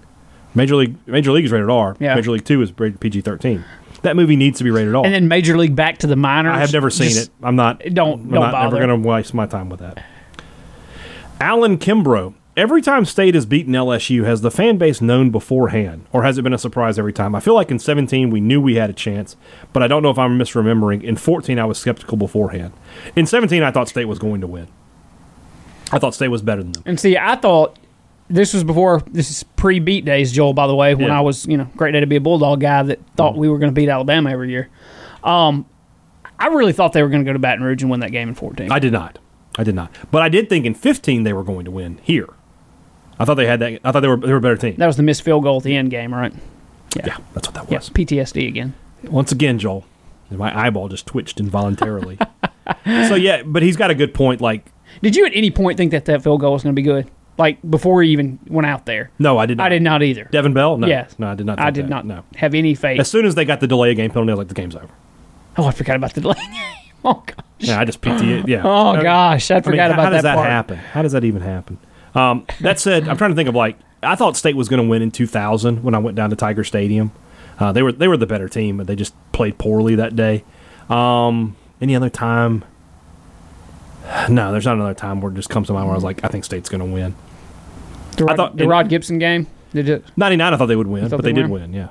[0.55, 1.97] Major League, Major League is rated R.
[2.01, 2.15] Yeah.
[2.17, 3.65] Major League Two is rated PG thirteen.
[4.03, 5.05] That movie needs to be rated R.
[5.05, 6.55] And then Major League back to the minors.
[6.57, 7.35] I have never seen Just- it.
[7.43, 7.79] I'm not.
[7.81, 8.77] don't- I'm don't not bother.
[8.79, 10.03] ever going to waste my time with that.
[11.41, 12.35] Alan Kimbrough.
[12.57, 16.43] Every time State has beaten LSU, has the fan base known beforehand, or has it
[16.43, 17.35] been a surprise every time?
[17.35, 19.37] I feel like in 17 we knew we had a chance,
[19.73, 21.03] but I don't know if I'm misremembering.
[21.03, 22.73] In 14 I was skeptical beforehand.
[23.15, 24.67] In 17 I thought State was going to win.
[25.93, 26.83] I thought State was better than them.
[26.87, 27.79] And see, I thought
[28.29, 30.53] this was before this is pre beat days, Joel.
[30.53, 31.19] By the way, when Yeah.
[31.19, 33.59] I was you know great day to be a Bulldog guy that thought we were
[33.59, 34.69] going to beat Alabama every year.
[35.23, 35.67] Um,
[36.39, 38.29] I really thought they were going to go to Baton Rouge and win that game
[38.29, 38.73] in fourteen.
[38.73, 39.19] I did not.
[39.57, 39.95] I did not.
[40.11, 42.29] But I did think in 15 they were going to win here.
[43.21, 43.81] I thought they had that.
[43.85, 44.75] I thought they were they were a better team.
[44.79, 46.33] that was the missed field goal at the end game, right?
[46.97, 47.91] Yeah, that's what that Yeah, was.
[47.91, 48.75] PTSD again.
[49.05, 49.85] Once again, Joel,
[50.31, 52.19] my eyeball just twitched involuntarily.
[53.09, 54.41] so yeah, but he's got a good point.
[54.41, 54.65] Like,
[55.03, 57.11] Did you at any point think that that field goal was going to be good?
[57.39, 59.11] Like before he even went out there?
[59.19, 59.67] no, I did not.
[59.67, 60.25] I did not either.
[60.25, 60.77] Devon Bell?
[60.77, 61.15] No, Yes.
[61.19, 61.59] no, I did not.
[61.61, 61.91] I did that.
[61.91, 62.25] not No.
[62.37, 63.01] have any faith.
[63.01, 64.77] As soon as they got the delay of game penalty, I was like, the game's
[64.77, 64.89] over.
[65.57, 66.37] oh, I forgot about the delay.
[67.05, 67.37] oh gosh.
[67.59, 68.47] Yeah, I just PT.
[68.49, 68.63] Yeah.
[68.65, 70.49] Oh gosh, I I mean, forgot how, about how does that, that, part.
[70.49, 70.77] happen?
[70.79, 71.79] How does that even happen?
[72.15, 74.89] Um, that said, I'm trying to think of like I thought State was going to
[74.89, 77.13] win in 2000 when I went down to Tiger Stadium.
[77.59, 80.45] Uh, they were they were the better team, but they just played poorly that day.
[80.89, 82.65] Um, any other time?
[84.29, 86.25] No, there's not another time where it just comes to mind where I was like,
[86.25, 87.15] I think State's going to win.
[88.17, 89.47] The Rod, I thought the Rod Gibson game.
[89.73, 90.05] Did it?
[90.17, 91.73] 99, I thought they would win, but they, they did win.
[91.73, 91.89] Yeah,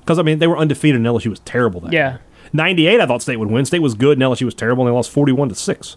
[0.00, 1.92] because I mean they were undefeated and LSU was terrible that.
[1.92, 2.10] Yeah.
[2.10, 2.20] year.
[2.52, 3.64] 98, I thought State would win.
[3.64, 5.96] State was good and LSU was terrible, and they lost 41 to six.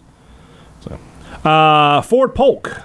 [0.80, 0.98] So,
[1.48, 2.80] uh, Ford Polk.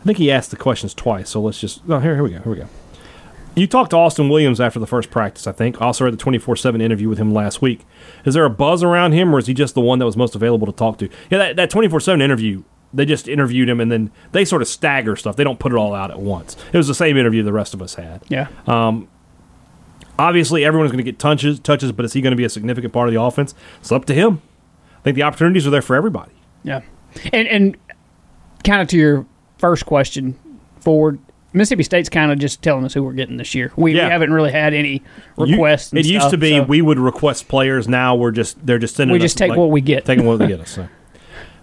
[0.00, 1.82] I think he asked the questions twice, so let's just.
[1.88, 2.40] Oh, here, here we go.
[2.40, 2.68] Here we go.
[3.58, 5.82] You talked to Austin Williams after the first practice, I think.
[5.82, 7.84] Also read the 24 7 interview with him last week.
[8.24, 10.36] Is there a buzz around him, or is he just the one that was most
[10.36, 11.08] available to talk to?
[11.30, 12.62] Yeah, that 24 7 interview,
[12.94, 15.34] they just interviewed him and then they sort of stagger stuff.
[15.36, 16.56] They don't put it all out at once.
[16.72, 18.22] It was the same interview the rest of us had.
[18.28, 18.46] Yeah.
[18.68, 19.08] Um,
[20.18, 22.92] obviously, everyone's going to get touches, touches, but is he going to be a significant
[22.92, 23.54] part of the offense?
[23.80, 24.40] It's up to him.
[24.98, 26.32] I think the opportunities are there for everybody.
[26.62, 26.82] Yeah,
[27.32, 27.76] and and
[28.62, 29.26] kind of to your
[29.58, 30.38] first question,
[30.80, 31.18] forward
[31.54, 33.72] Mississippi State's kind of just telling us who we're getting this year.
[33.74, 34.04] We, Yeah.
[34.06, 35.02] we haven't really had any
[35.38, 35.92] You- requests.
[35.92, 37.88] and it used to be so we would request players.
[37.88, 39.12] Now we're just they're just sending.
[39.12, 40.04] we us, just take like, what we get.
[40.04, 40.68] taking what they get us.
[40.78, 40.88] So.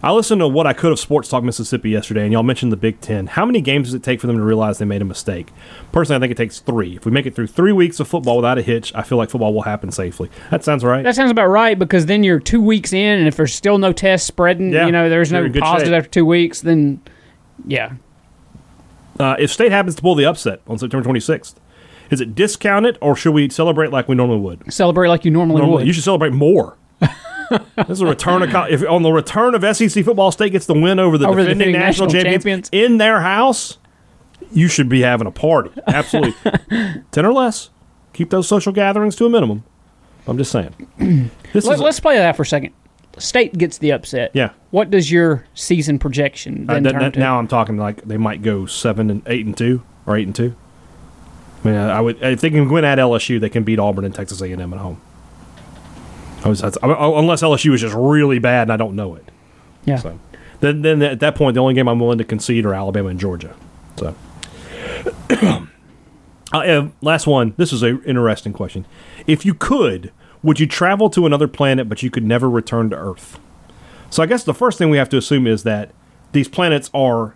[0.04, 2.78] I listened to what I could of Sports Talk Mississippi yesterday, and y'all mentioned the
[2.78, 3.26] Big Ten.
[3.26, 5.48] How many games does it take for them to realize they made a mistake?
[5.92, 6.96] Personally, I think it takes three.
[6.98, 9.32] If we make it through three weeks of football without a hitch, I feel like
[9.32, 10.30] football will happen safely.
[10.52, 11.04] That sounds right.
[11.04, 13.94] That sounds about right because then you're two weeks in, and if there's still no
[13.94, 15.98] test spreading, Yeah, you know, there's no positive shape.
[15.98, 17.00] after two weeks, then
[17.66, 17.94] yeah.
[19.20, 21.56] Uh, if State happens to pull the upset on September 26th,
[22.12, 24.74] is it discounted or should we celebrate like we normally would?
[24.74, 25.88] Celebrate like you normally Normally, would.
[25.88, 26.78] you should celebrate more.
[27.00, 30.32] this is a return of if on the return of SEC football.
[30.32, 32.92] State gets the win over the Over the defending defending national, national champions, champions.
[32.92, 33.78] in their house.
[34.52, 35.72] You should be having a party.
[35.88, 36.34] Absolutely,
[37.12, 37.70] ten or less.
[38.14, 39.64] Keep those social gatherings to a minimum.
[40.28, 40.74] I'm just saying.
[41.54, 42.74] This Let, is us play that for a second.
[43.18, 44.32] State gets the upset.
[44.34, 44.50] Yeah.
[44.76, 47.20] What does your season projection uh, then that- turn that- to?
[47.22, 50.36] now I'm talking like they might go seven and eight and two or eight and
[50.36, 50.54] two.
[51.64, 54.14] I mean, I would if they can win at LSU, they can beat Auburn and
[54.14, 55.00] Texas A&M at home.
[56.44, 59.24] I was, I mean, unless LSU is just really bad and I don't know it.
[59.86, 59.96] yeah.
[59.96, 60.20] So
[60.60, 63.20] then, then at that point, the only game I'm willing to concede are Alabama and
[63.20, 63.56] Georgia.
[63.96, 64.14] So,
[65.42, 65.66] uh,
[66.54, 67.54] uh, last one.
[67.56, 68.86] This is an interesting question.
[69.26, 70.12] If you could,
[70.44, 73.40] would you travel to another planet, but you could never return to Earth?
[74.10, 75.92] So I guess the first thing we have to assume is that
[76.32, 77.36] these planets are,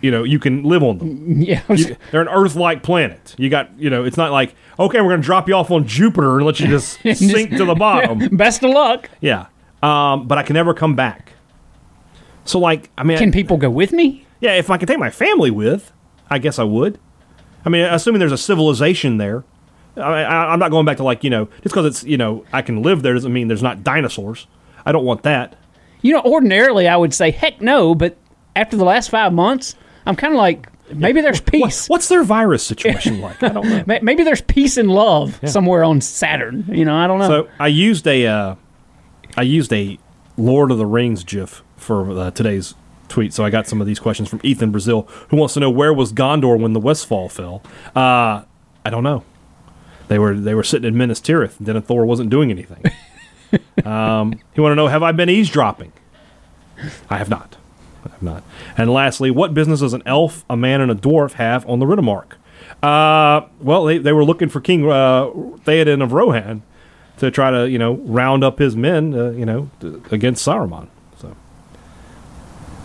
[0.00, 1.42] you know, you can live on them.
[1.42, 1.62] Yeah.
[1.68, 3.34] You- they're an Earth-like planet.
[3.38, 5.86] You got, you know, it's not like okay, we're going to drop you off on
[5.86, 8.36] Jupiter and let you just sink to the bottom.
[8.36, 9.08] Best of luck.
[9.20, 9.46] Yeah.
[9.82, 11.32] Um, but I can never come back.
[12.44, 14.24] So, like, I mean, Can people go with me?
[14.40, 15.92] yeah, if I could take my family with,
[16.30, 16.98] I guess I would.
[17.64, 19.44] I mean, assuming there's a civilization there.
[19.96, 22.44] I, I, I'm not going back to, like, you know, just because it's, you know,
[22.52, 24.46] I can live there doesn't mean there's not dinosaurs.
[24.84, 25.56] I don't want that.
[26.06, 28.16] You know, ordinarily I would say heck no, but
[28.54, 29.74] after the last five months,
[30.06, 31.88] I'm kind of like maybe there's peace.
[31.88, 33.42] what's their virus situation like?
[33.42, 33.98] I don't know.
[34.02, 36.64] Maybe there's peace and love somewhere on Saturn.
[36.68, 37.28] You know, I don't know.
[37.28, 38.54] So I used a, uh,
[39.36, 39.98] I used a
[40.36, 42.74] Lord of the Rings GIF for uh, today's
[43.08, 43.32] tweet.
[43.34, 45.92] So I got some of these questions from Ethan Brazil, who wants to know where
[45.92, 47.62] was Gondor when the Westfold fell.
[47.94, 48.42] Uh,
[48.84, 49.24] I don't know.
[50.08, 52.84] They were they were sitting in Minas Tirith, Denethor wasn't doing anything.
[53.84, 55.92] Um, he want to know have I been eavesdropping?
[57.08, 57.56] I have not.
[58.04, 58.42] I have not.
[58.76, 61.86] And lastly, what business does an elf, a man, and a dwarf have on the
[61.86, 62.34] Riddermark?
[62.82, 65.26] Uh, well, they, they were looking for King uh,
[65.64, 66.62] Theoden of Rohan
[67.18, 70.88] to try to you know round up his men, uh, you know, to, against Saruman.
[71.18, 71.34] So,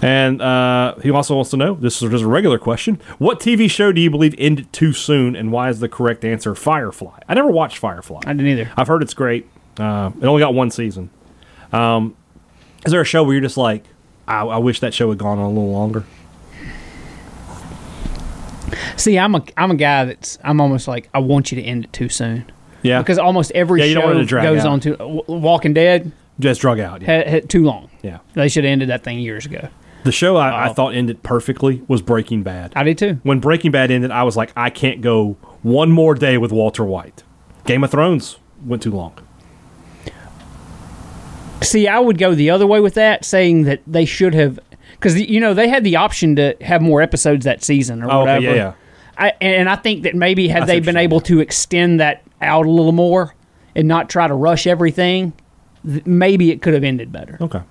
[0.02, 3.70] and uh, he also wants to know this is just a regular question: What TV
[3.70, 7.20] show do you believe ended too soon, and why is the correct answer Firefly?
[7.28, 8.22] I never watched Firefly.
[8.26, 8.72] I didn't either.
[8.78, 9.50] I've heard it's great.
[9.80, 11.10] Uh, it only got one season.
[11.72, 12.16] Um,
[12.86, 13.86] is there a show where you're just like,
[14.28, 16.06] I, I wish that show had gone on a little longer?
[18.98, 21.86] See, I'm a I'm a guy that's I'm almost like I want you to end
[21.86, 22.50] it too soon
[22.84, 24.68] Yeah, because almost every Yeah, you don't show to goes out.
[24.68, 24.96] on to
[25.28, 27.02] Walking Dead just drug out.
[27.02, 27.90] Yeah, had, had too long.
[28.02, 28.20] yeah.
[28.34, 29.68] They should have ended that thing years ago.
[30.04, 30.74] The show I, I Oh.
[30.74, 32.74] thought ended perfectly was Breaking Bad.
[32.76, 33.20] I did too.
[33.24, 36.84] when Breaking Bad ended, I was like, I can't go one more day with Walter
[36.84, 37.24] White.
[37.66, 39.14] Game of Thrones went too long.
[41.62, 44.60] See, I would go the other way with that, saying that they should have,
[44.92, 48.20] because you know they had the option to have more episodes that season or Oh,
[48.22, 48.42] whatever.
[48.42, 48.74] yeah, yeah.
[49.18, 52.66] I, and I think that maybe had see they been able to extend that out
[52.66, 53.36] a little more
[53.76, 55.34] and not try to rush everything,
[55.86, 57.38] th- maybe it could have ended better.
[57.40, 57.62] Okay.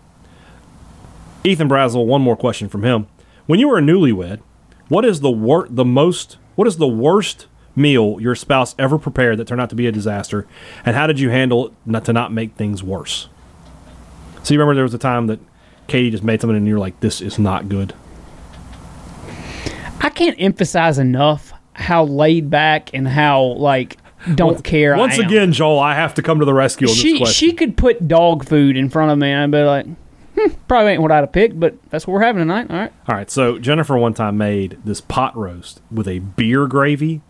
[1.42, 3.06] Ethan Brazel, one more question from him.
[3.46, 4.40] When you were a newlywed,
[4.88, 9.38] what is the wor- the most what is the worst meal your spouse ever prepared
[9.38, 10.46] that turned out to be a disaster,
[10.84, 13.28] and how did you handle it not to not make things worse?
[14.42, 15.40] So you remember there was a time that
[15.86, 17.94] Katie just made something and you were like, "This is not good."
[20.02, 23.96] I can't emphasize enough how laid back and how like
[24.34, 24.94] don't care.
[24.94, 27.32] I Once again, Joel, I have to come to the rescue on this she question.
[27.32, 29.86] she could put dog food in front of me and I'd be like,
[30.34, 32.70] hmm, probably ain't what I'd have picked, but that's what we're having tonight.
[32.70, 32.92] All right.
[33.08, 37.22] All right, so Jennifer one time made this pot roast with a beer gravy,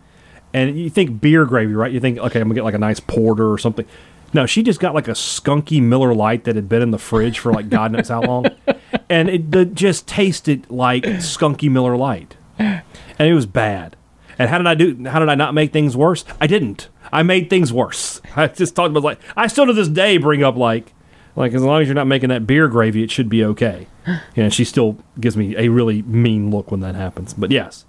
[0.53, 1.91] and you think beer gravy, right?
[1.91, 3.85] You think, okay, I'm gonna get like a nice porter or something.
[4.33, 7.39] No, she just got like a skunky Miller Lite that had been in the fridge
[7.39, 8.45] for like God knows how long,
[9.09, 12.83] and it the, just tasted like skunky Miller Lite, and
[13.19, 13.95] it was bad.
[14.39, 15.05] And how did I do?
[15.05, 16.23] How did I not make things worse?
[16.39, 16.89] I didn't.
[17.11, 18.21] I made things worse.
[18.35, 20.93] I just talked about like I still to this day bring up like
[21.35, 23.87] like as long as you're not making that beer gravy, it should be okay.
[24.35, 27.33] And she still gives me a really mean look when that happens.
[27.33, 27.85] But yes,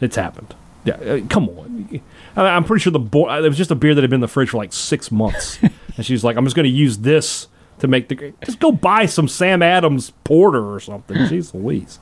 [0.00, 0.54] it's happened.
[0.84, 2.00] Yeah, uh, come on.
[2.36, 4.20] I- I'm pretty sure the bo- it was just a beer that had been in
[4.22, 5.58] the fridge for like six months,
[5.96, 7.48] and she's like, "I'm just going to use this
[7.80, 11.98] to make the just go buy some Sam Adams porter or something." Jeez Louise.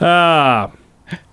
[0.00, 0.68] Uh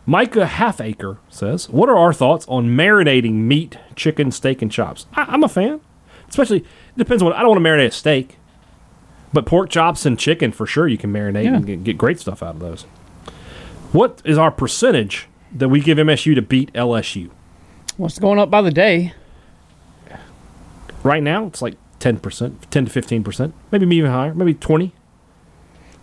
[0.05, 5.23] Micah Halfacre says, "What are our thoughts on marinating meat, chicken, steak, and chops?" I,
[5.23, 5.81] I'm a fan.
[6.29, 7.27] Especially it depends on.
[7.27, 8.38] What I don't want to marinate a steak,
[9.33, 11.55] But pork chops and chicken for sure you can marinate Yeah.
[11.55, 12.83] and get, get great stuff out of those.
[13.91, 15.27] What is our percentage
[15.58, 17.30] that we give MSU to beat LSU?
[17.97, 19.14] What's going up by the day?
[21.03, 24.93] Right now, it's like 10%, 10 to 15%, maybe even higher, maybe 20.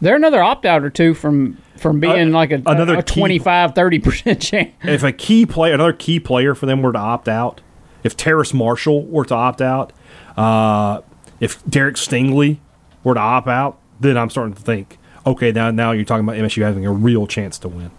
[0.01, 3.21] They're another opt out or two from from being Uh, like a, another a key-
[3.21, 4.71] 25 30 percent chance.
[4.83, 7.61] If a key player, another key player for them were to opt out,
[8.03, 9.93] if Terrace Marshall were to opt out,
[10.37, 11.01] uh,
[11.41, 12.59] if Derek Stingley
[13.03, 16.37] were to opt out, then I'm starting to think, okay, now now you're talking about
[16.37, 17.91] MSU having a real chance to win.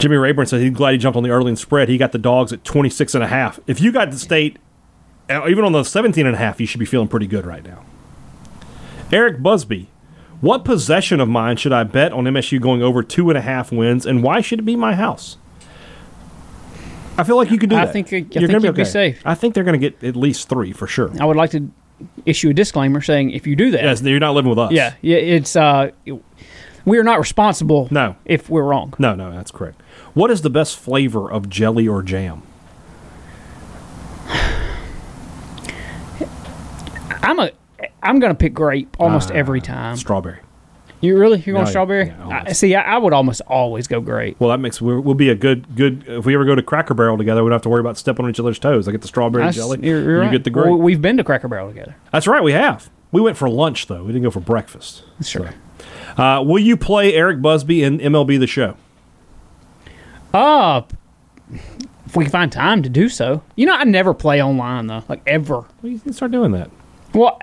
[0.00, 1.88] Jimmy Rayburn said he's glad he jumped on the early and spread.
[1.88, 3.60] He got the dogs at 26 and a half.
[3.66, 4.56] If you got the state,
[5.28, 7.62] uh, even on the 17 and a half, you should be feeling pretty good right
[7.62, 7.84] now.
[9.12, 9.88] Eric Busby,
[10.40, 13.70] what possession of mine should I bet on MSU going over two and a half
[13.72, 15.36] wins, and why should it be my house?
[17.18, 17.92] I feel like you could do I that.
[17.92, 19.20] think- I You're think gonna you'd be safe.
[19.26, 21.10] I think they're going to get at least three for sure.
[21.20, 21.70] I would like to
[22.24, 24.72] issue a disclaimer saying if you do that, Yes, you're not living with us.
[24.72, 25.90] yeah, yeah, it's uh,
[26.84, 27.88] we are not responsible.
[27.90, 28.16] No.
[28.24, 28.94] if we're wrong.
[28.98, 29.80] No, no, that's correct.
[30.14, 32.42] What is the best flavor of jelly or jam?
[37.22, 37.50] I'm a
[38.02, 39.96] I'm gonna pick grape almost Ah, every time.
[39.96, 40.38] Strawberry.
[41.02, 42.08] You really you're going No, strawberry?
[42.08, 44.38] yeah, I, see, I, I would almost always go grape.
[44.38, 46.04] Well, that makes we'll be a good good.
[46.06, 48.24] If we ever go to Cracker Barrel together, we don't have to worry about stepping
[48.26, 48.86] on each other's toes.
[48.86, 49.78] I get the strawberry That's- jelly.
[49.82, 50.30] You're, you're you right.
[50.32, 50.66] get the grape.
[50.66, 51.96] Well, we've been to Cracker Barrel together.
[52.12, 52.42] That's right.
[52.42, 52.90] We have.
[53.12, 54.02] We went for lunch though.
[54.04, 55.02] We didn't go for breakfast.
[55.22, 55.48] Sure.
[55.48, 55.54] So,
[56.20, 58.76] uh, will you play Eric Busby in MLB the Show?
[60.32, 60.82] Uh
[62.06, 63.40] if we can find time to do so.
[63.56, 65.64] You know, I never play online though, like ever.
[65.82, 66.70] Well, you can start doing that.
[67.14, 67.40] Well,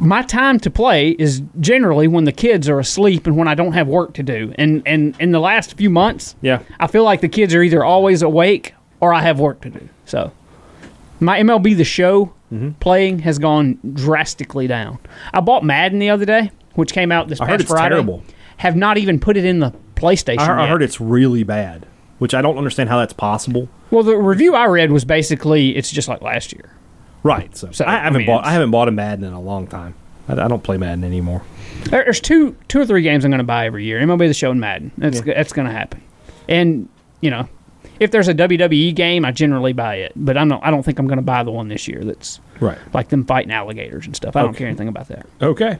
[0.00, 3.72] my time to play is generally when the kids are asleep and when I don't
[3.72, 4.52] have work to do.
[4.56, 6.60] And and in the last few months, Yeah.
[6.80, 9.88] I feel like the kids are either always awake or I have work to do.
[10.06, 10.32] So
[11.20, 12.72] my MLB the Show Mm-hmm.
[12.78, 14.98] playing has gone drastically down.
[15.32, 17.94] I bought Madden the other day, which came out this I past heard it's Friday.
[17.94, 18.22] terrible.
[18.58, 20.38] Have not even put it in the PlayStation.
[20.38, 21.86] I heard, I heard it's really bad,
[22.18, 23.68] which I don't understand how that's possible.
[23.90, 26.70] Well, the review I read was basically it's just like last year.
[27.22, 27.56] Right.
[27.56, 28.44] So, So, I I haven't mean, bought.
[28.44, 29.94] I haven't bought a Madden in a long time.
[30.28, 31.42] I, I don't play Madden anymore.
[31.86, 34.00] There- There's two two or three games I'm going to buy every year.
[34.00, 34.92] MLB The Show and Madden.
[34.98, 36.02] That's that's going to happen.
[36.48, 36.88] And
[37.20, 37.48] you know,
[38.00, 40.12] if there's a WWE game, I generally buy it.
[40.16, 42.40] But I don't I don't think I'm going to buy the one this year that's
[42.60, 42.78] Right.
[42.92, 44.36] like them fighting alligators and stuff.
[44.36, 45.26] I don't care anything about that.
[45.42, 45.78] Okay.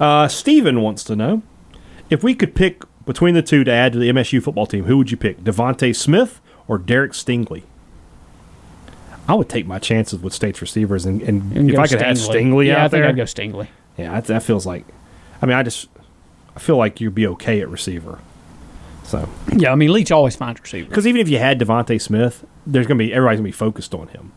[0.00, 1.42] Uh, Steven wants to know
[2.10, 4.96] if we could pick between the two to add to the MSU football team, who
[4.98, 7.62] would you pick, DeVonta Smith or Derek Stingley?
[9.28, 12.16] I would take my chances with states receivers, and, and, And if I could have
[12.16, 13.68] Stingley yeah, out I think there, I'd go Stingley.
[13.96, 14.84] yeah, that, that feels like.
[15.40, 15.88] I mean, I just
[16.56, 18.18] I feel like you'd be okay at receiver.
[19.04, 20.88] So, Yeah, I mean Leach always finds receiver.
[20.88, 24.08] because even if you had DeVonta Smith, there's gonna be everybody's gonna be focused on
[24.08, 24.32] him.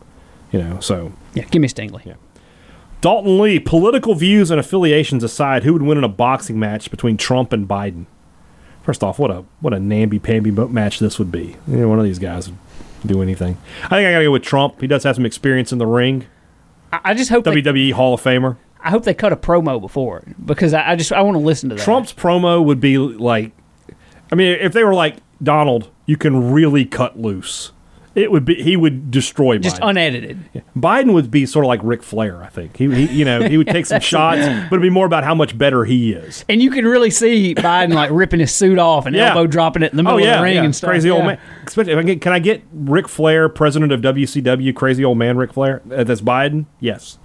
[0.52, 2.04] You know, so Yeah, give me Stingley.
[2.04, 2.14] Yeah.
[3.00, 7.16] Dalton Lee, political views and affiliations aside, who would win in a boxing match between
[7.16, 8.06] Trump and Biden?
[8.82, 11.56] First off, what a what a namby pamby match this would be.
[11.66, 12.58] You know, one of these guys would
[13.04, 13.58] do anything.
[13.84, 14.80] I think I gotta go with Trump.
[14.80, 16.26] He does have some experience in the ring.
[16.92, 18.56] I, I just hope they, WWE Hall of Famer.
[18.80, 21.40] I hope they cut a promo before it because I, I just I want to
[21.40, 21.82] listen to that.
[21.82, 23.50] Trump's promo would be like,
[24.30, 27.72] I mean, if they were like Donald, you can really cut loose.
[28.16, 29.90] It would be he would destroy just Biden.
[29.90, 30.38] unedited.
[30.74, 32.42] Biden would be sort of like Ric Flair.
[32.42, 35.04] I think he, he you know he would take some shots, but it'd be more
[35.04, 36.42] about how much better he is.
[36.48, 39.28] And you can really see Biden like ripping his suit off and Yeah.
[39.28, 40.64] elbow dropping it in the middle oh yeah, of the ring yeah.
[40.64, 40.88] and stuff.
[40.88, 41.38] Crazy old man.
[41.66, 45.36] Especially if I get, can I get Ric Flair, president of WCW, crazy old man
[45.36, 45.82] Ric Flair?
[45.94, 46.64] Uh, that's Biden.
[46.80, 47.18] Yes,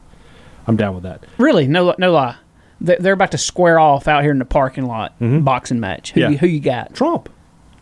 [0.67, 1.23] I'm down with that.
[1.37, 2.35] Really, no, no lie.
[2.81, 6.11] They- They're about to square off out here in the parking lot, boxing match.
[6.11, 6.25] Who, Mm-hmm.
[6.25, 6.29] Yeah.
[6.33, 6.93] you, who you got?
[6.93, 7.29] Trump.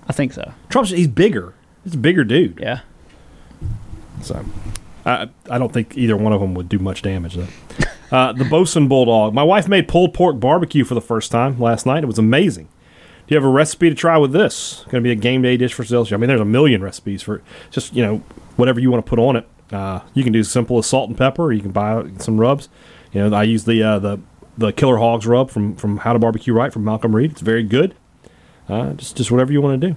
[0.07, 0.53] I think so.
[0.69, 1.55] Trump's he's bigger.
[1.83, 2.59] He's a bigger dude.
[2.61, 2.81] Yeah.
[4.21, 4.45] So
[5.05, 7.47] I I don't think either one of them would do much damage though.
[8.11, 9.35] Uh, the Bosun Bulldog.
[9.35, 12.01] My wife made pulled pork barbecue for the first time last night.
[12.01, 12.65] It was amazing.
[12.65, 14.83] Do you have a recipe to try with this?
[14.85, 16.11] Going to be a game day dish for sales.
[16.11, 17.43] I mean, there's a million recipes for it.
[17.69, 18.23] just you know
[18.55, 19.47] whatever you want to put on it.
[19.71, 21.43] Uh, you can do as simple as salt and pepper.
[21.43, 22.67] Or you can buy some rubs.
[23.13, 24.19] You know, I use the uh, the
[24.57, 27.33] the Killer Hogs rub from from How to Barbecue Right from Malcolm Reed.
[27.33, 27.93] It's very good.
[28.67, 29.95] Uh, just just whatever you want to do.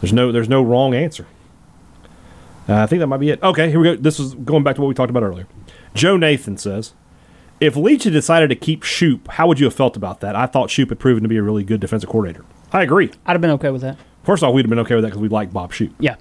[0.00, 1.28] There's no there's no wrong answer.
[2.68, 3.42] Uh, I think that might be it.
[3.42, 3.96] Okay, here we go.
[3.96, 5.46] This is going back to what we talked about earlier.
[5.94, 6.94] Joe Nathan says,
[7.60, 10.34] "If Leach had decided to keep Shoop, how would you have felt about that?
[10.34, 12.44] I thought Shoop had proven to be a really good defensive coordinator.
[12.72, 13.10] I agree.
[13.26, 13.98] I'd have been okay with that.
[14.22, 15.92] First off, we'd have been okay with that because we like Bob Shoop.
[16.00, 16.16] Yeah.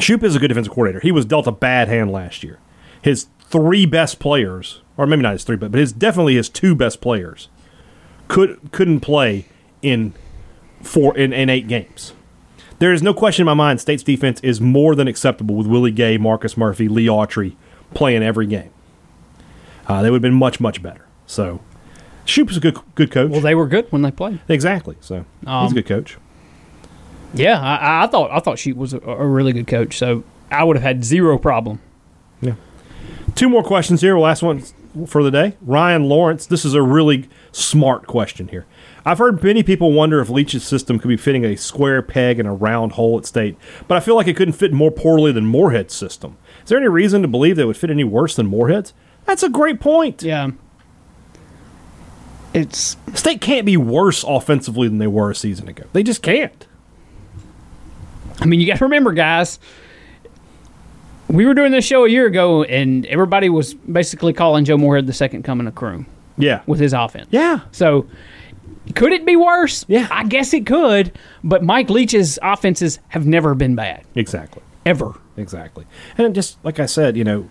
[0.00, 1.00] Shoop is a good defensive coordinator.
[1.00, 2.58] He was dealt a bad hand last year.
[3.00, 6.74] His three best players, or maybe not his three, but but his definitely his two
[6.74, 7.48] best players,
[8.28, 9.46] could couldn't play
[9.80, 10.12] in
[10.82, 12.12] four in, in eight games.
[12.78, 13.80] There is no question in my mind.
[13.80, 17.56] State's defense is more than acceptable with Willie Gay, Marcus Murphy, Lee Autry
[17.94, 18.70] playing every game.
[19.86, 21.06] uh, they would have been much much better.
[21.26, 21.60] So,
[22.24, 23.30] Shoop was a good good coach.
[23.30, 24.40] Well, they were good when they played.
[24.48, 24.96] exactly.
[25.00, 26.18] So he's Um, a good coach.
[27.34, 29.96] Yeah, I, I thought I thought she was a, a really good coach.
[29.98, 31.80] So I would have had zero problem.
[32.40, 32.54] Yeah.
[33.34, 34.18] Two more questions here.
[34.18, 34.62] Last one
[35.06, 35.56] for the day.
[35.62, 36.46] Ryan Lawrence.
[36.46, 38.66] This is a really smart question here.
[39.06, 42.44] I've heard many people wonder if Leach's system could be fitting a square peg in
[42.46, 45.46] a round hole at state, but I feel like it couldn't fit more poorly than
[45.46, 46.36] Moorhead's system.
[46.64, 48.92] Is there any reason to believe that it would fit any worse than Moorhead's?
[49.24, 50.24] That's a great point.
[50.24, 50.50] Yeah.
[52.52, 55.84] It's State can't be worse offensively than they were a season ago.
[55.92, 56.66] They just can't.
[58.40, 59.58] I mean, you got to remember, guys.
[61.28, 65.06] We were doing this show a year ago, and everybody was basically calling Joe Moorhead
[65.06, 66.06] the second coming of Croom
[66.38, 66.62] Yeah.
[66.66, 67.28] with his offense.
[67.30, 67.60] Yeah.
[67.72, 68.06] So,
[68.94, 69.84] could it be worse?
[69.88, 70.06] Yeah.
[70.10, 71.12] I guess it could.
[71.42, 74.62] But Mike Leach's offenses have never been bad, Exactly.
[74.84, 75.14] ever.
[75.36, 75.84] Exactly.
[76.16, 77.48] And just like I said, you know,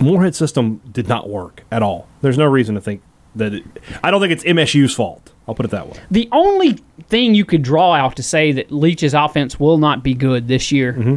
[0.00, 2.06] Moorhead system did not work at all.
[2.22, 3.02] There's no reason to think
[3.34, 3.64] that it,
[4.02, 5.32] I don't think it's MSU's fault.
[5.46, 5.98] I'll put it that way.
[6.10, 10.14] The only thing you could draw out to say that Leach's offense will not be
[10.14, 11.16] good this year Mm-hmm.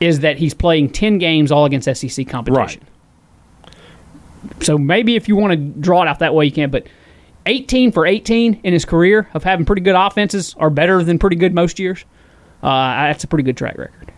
[0.00, 2.82] is that he's playing 10 games all against SEC competition.
[3.64, 3.74] Right.
[4.62, 6.70] So maybe if you want to draw it out that way, you can.
[6.70, 6.86] But
[7.46, 11.36] 18 for 18 in his career of having pretty good offenses are better than pretty
[11.36, 12.04] good most years.
[12.62, 14.12] Uh, that's a pretty good track record.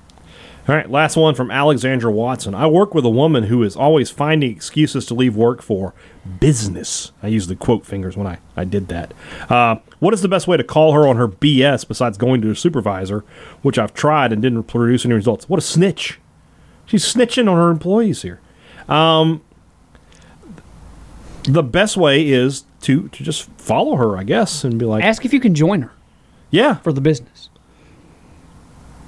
[0.68, 2.54] All right, last one from Alexandra Watson.
[2.54, 5.94] I work with a woman who is always finding excuses to leave work for
[6.40, 7.10] business.
[7.22, 9.14] I used the quote fingers when I, I did that.
[9.48, 12.50] Uh, what is the best way to call her on her BS besides going to
[12.50, 13.24] a supervisor,
[13.62, 15.48] which I've tried and didn't produce any results?
[15.48, 16.20] What a snitch.
[16.84, 18.40] She's snitching on her employees here.
[18.90, 19.40] Um,
[21.44, 25.24] the best way is to, to just follow her, I guess, and be like, Ask
[25.24, 25.92] if you can join her
[26.50, 27.50] yeah, for the business.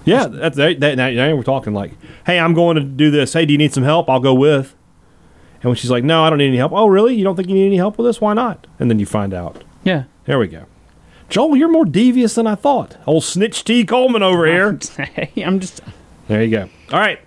[0.04, 1.92] Yeah, that's that, that, now, now we're talking like,
[2.26, 3.32] hey, I'm going to do this.
[3.32, 4.08] Hey, do you need some help?
[4.08, 4.74] I'll go with.
[5.56, 6.72] And when she's like, no, I don't need any help.
[6.72, 7.14] Oh, really?
[7.14, 8.20] You don't think you need any help with this?
[8.20, 8.66] Why not?
[8.78, 9.62] And then you find out.
[9.84, 10.04] Yeah.
[10.24, 10.64] There we go.
[11.28, 12.96] Joel, you're more devious than I thought.
[13.06, 13.84] Old Snitch T.
[13.84, 14.78] Coleman over here.
[14.96, 15.80] Hey, I'm just.
[16.28, 16.68] There you go.
[16.92, 17.20] All right.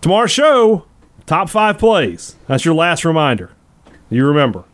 [0.00, 0.84] Tomorrow's show,
[1.26, 2.36] top five plays.
[2.46, 3.50] That's your last reminder.
[4.10, 4.64] You remember.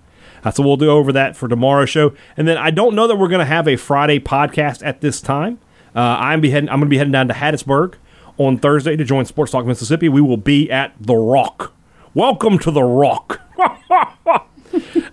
[0.42, 2.14] That's what we'll do over that for tomorrow's show.
[2.36, 5.20] And then I don't know that we're going to have a Friday podcast at this
[5.20, 5.58] time.
[5.94, 6.68] Uh, I'm be heading.
[6.68, 7.94] I'm going to be heading down to Hattiesburg
[8.36, 10.08] on Thursday to join Sports Talk Mississippi.
[10.08, 11.72] We will be at the Rock.
[12.12, 13.40] Welcome to the Rock.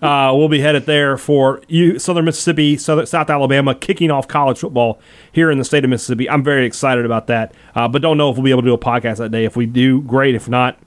[0.02, 4.58] Uh, we'll be headed there for you, Southern Mississippi, South, South Alabama, kicking off college
[4.58, 5.00] football
[5.32, 6.28] here in the state of Mississippi.
[6.28, 8.74] I'm very excited about that, uh, but don't know if we'll be able to do
[8.74, 9.46] a podcast that day.
[9.46, 10.34] If we do, great.
[10.34, 10.80] If not,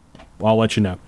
[0.42, 0.98] I'll let you know.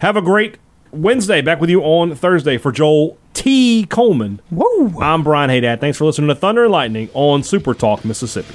[0.00, 0.58] Have a great
[0.96, 1.40] Wednesday.
[1.40, 3.86] Back with you on Thursday for Joel T.
[3.86, 4.40] Coleman.
[4.50, 5.00] Whoa.
[5.00, 5.80] I'm Brian Hadad.
[5.80, 8.54] Thanks for listening to Thunder and Lightning on Super Talk Mississippi.